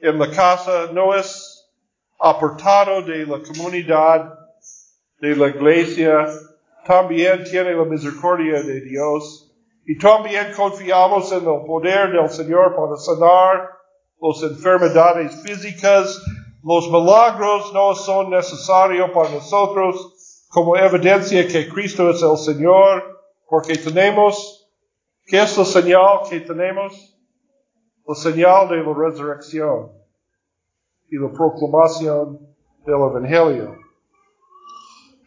en 0.00 0.20
la 0.20 0.30
casa 0.30 0.92
no 0.92 1.16
es 1.16 1.51
apartado 2.22 3.02
de 3.02 3.26
la 3.26 3.42
comunidad 3.42 4.32
de 5.20 5.34
la 5.34 5.48
iglesia, 5.48 6.28
también 6.86 7.42
tiene 7.42 7.74
la 7.74 7.84
misericordia 7.84 8.62
de 8.62 8.80
Dios 8.80 9.52
y 9.84 9.98
también 9.98 10.52
confiamos 10.56 11.32
en 11.32 11.40
el 11.40 11.64
poder 11.66 12.12
del 12.12 12.30
Señor 12.30 12.76
para 12.76 12.96
sanar 12.96 13.70
las 14.20 14.42
enfermedades 14.42 15.34
físicas. 15.42 16.22
Los 16.62 16.88
milagros 16.92 17.72
no 17.74 17.92
son 17.96 18.30
necesarios 18.30 19.10
para 19.10 19.30
nosotros 19.30 20.46
como 20.48 20.76
evidencia 20.76 21.48
que 21.48 21.68
Cristo 21.68 22.08
es 22.10 22.22
el 22.22 22.36
Señor, 22.36 23.02
porque 23.48 23.76
tenemos, 23.76 24.70
¿qué 25.26 25.42
es 25.42 25.58
la 25.58 25.64
señal 25.64 26.20
que 26.30 26.38
tenemos? 26.40 27.18
La 28.06 28.14
señal 28.14 28.68
de 28.68 28.76
la 28.76 28.94
resurrección 28.94 30.01
y 31.12 31.18
la 31.18 31.28
proclamación 31.28 32.40
del 32.86 32.94
Evangelio. 32.94 33.76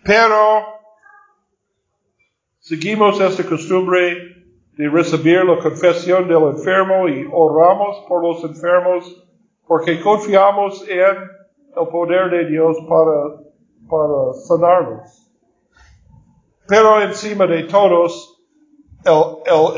Pero 0.04 0.65
seguimos 2.58 3.21
esta 3.21 3.45
costumbre 3.45 4.48
de 4.78 4.89
recibir 4.89 5.45
la 5.45 5.60
confesión 5.60 6.28
del 6.28 6.41
enfermo 6.41 7.08
y 7.08 7.30
oramos 7.32 8.04
por 8.08 8.24
los 8.24 8.43
enfermos 8.43 9.24
porque 9.67 10.02
confiamos 10.02 10.84
en 10.89 11.17
el 11.78 11.88
poder 11.91 12.32
de 12.32 12.50
Dios 12.50 12.78
para, 12.89 13.43
para 13.88 14.34
sanarlos. 14.48 15.30
Pero 16.67 17.00
encima 17.00 17.45
de 17.45 17.63
todos, 17.65 18.41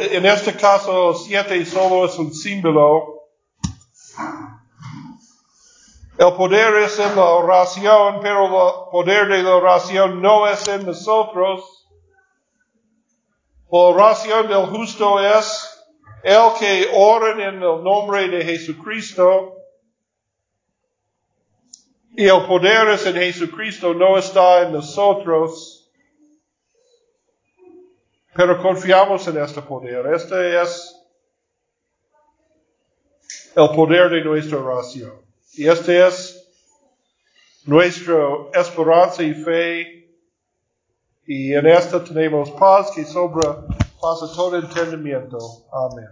en 0.10 0.26
este 0.26 0.54
caso 0.54 1.14
siete 1.16 1.66
solo 1.66 2.06
es 2.06 2.18
un 2.18 2.34
símbolo 2.34 3.17
El 6.18 6.34
poder 6.34 6.78
es 6.78 6.98
en 6.98 7.16
la 7.16 7.26
oración, 7.26 8.22
pero 8.24 8.46
el 8.46 8.90
poder 8.90 9.28
de 9.28 9.44
la 9.44 9.56
oración 9.56 10.20
no 10.20 10.48
es 10.48 10.68
en 10.68 10.84
nosotros. 10.84 11.88
La 13.72 13.80
oración 13.80 14.48
del 14.48 14.66
justo 14.66 15.20
es 15.20 15.86
el 16.24 16.54
que 16.58 16.90
ora 16.96 17.34
en 17.34 17.62
el 17.62 17.84
nombre 17.84 18.28
de 18.30 18.44
Jesucristo. 18.44 19.58
Y 22.16 22.26
el 22.26 22.48
poder 22.48 22.88
es 22.90 23.06
en 23.06 23.14
Jesucristo, 23.14 23.94
no 23.94 24.18
está 24.18 24.64
en 24.64 24.74
nosotros. 24.74 25.92
Pero 28.34 28.60
confiamos 28.60 29.28
en 29.28 29.38
este 29.38 29.62
poder. 29.62 30.08
Este 30.16 30.60
es 30.64 31.00
el 33.56 33.70
poder 33.70 34.10
de 34.10 34.24
nuestra 34.24 34.58
oración. 34.58 35.27
Y 35.58 35.68
este 35.68 36.08
es 36.08 36.48
nuestra 37.66 38.16
esperanza 38.54 39.24
y 39.24 39.34
fe. 39.34 40.08
Y 41.26 41.54
en 41.54 41.66
esta 41.66 42.04
tenemos 42.04 42.52
paz 42.52 42.92
que 42.92 43.04
sobra, 43.04 43.66
pasa 44.00 44.28
todo 44.36 44.56
entendimiento. 44.58 45.38
Amén. 45.72 46.08